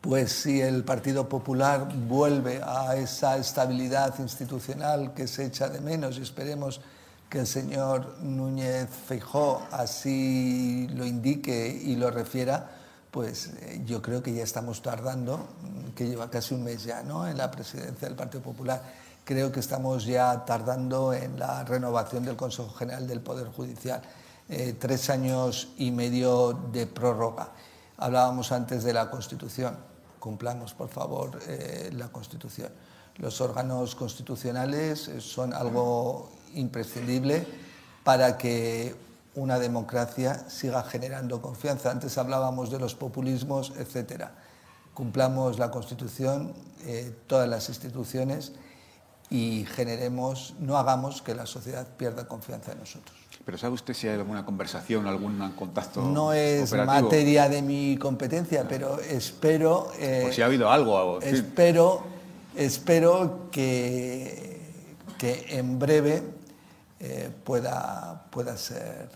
[0.00, 6.18] Pues si el Partido Popular vuelve a esa estabilidad institucional que se echa de menos
[6.18, 6.80] y esperemos
[7.28, 12.70] que el señor Núñez Feijó así lo indique y lo refiera,
[13.10, 15.48] pues eh, yo creo que ya estamos tardando,
[15.94, 17.28] que lleva casi un mes ya ¿no?
[17.28, 18.82] en la presidencia del Partido Popular,
[19.24, 24.02] creo que estamos ya tardando en la renovación del Consejo General del Poder Judicial.
[24.48, 27.52] Eh, tres años y medio de prórroga.
[28.00, 29.76] Hablábamos antes de la Constitución.
[30.18, 32.72] Cumplamos, por favor, eh, la Constitución.
[33.18, 37.46] Los órganos constitucionales son algo imprescindible
[38.02, 38.96] para que
[39.34, 41.90] una democracia siga generando confianza.
[41.90, 44.32] Antes hablábamos de los populismos, etcétera.
[44.94, 46.54] Cumplamos la Constitución,
[46.86, 48.52] eh, todas las instituciones
[49.28, 53.19] y generemos, no hagamos que la sociedad pierda confianza en nosotros.
[53.44, 56.02] Pero ¿sabe usted si hay alguna conversación, algún contacto?
[56.02, 57.02] No es operativo?
[57.04, 59.90] materia de mi competencia, pero espero.
[59.98, 61.20] Eh, Por si ha habido algo.
[61.22, 62.02] Espero,
[62.54, 64.60] espero que,
[65.18, 66.22] que en breve
[67.00, 69.08] eh, pueda, pueda ser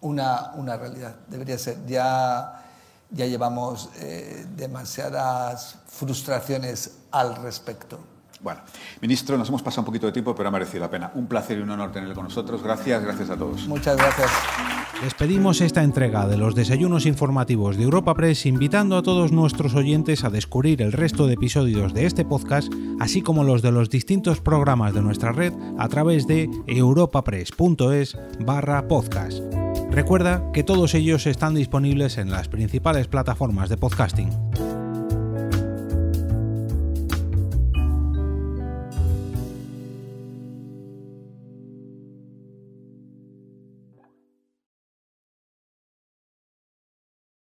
[0.00, 1.16] una, una realidad.
[1.28, 1.84] Debería ser.
[1.86, 2.64] Ya,
[3.10, 7.98] ya llevamos eh, demasiadas frustraciones al respecto.
[8.40, 8.60] Bueno,
[9.00, 11.10] ministro, nos hemos pasado un poquito de tiempo, pero ha merecido la pena.
[11.14, 12.62] Un placer y un honor tenerle con nosotros.
[12.62, 13.66] Gracias, gracias a todos.
[13.66, 14.30] Muchas gracias.
[15.02, 20.24] Despedimos esta entrega de los desayunos informativos de Europa Press invitando a todos nuestros oyentes
[20.24, 24.40] a descubrir el resto de episodios de este podcast, así como los de los distintos
[24.40, 29.38] programas de nuestra red a través de europapress.es barra podcast.
[29.90, 34.30] Recuerda que todos ellos están disponibles en las principales plataformas de podcasting.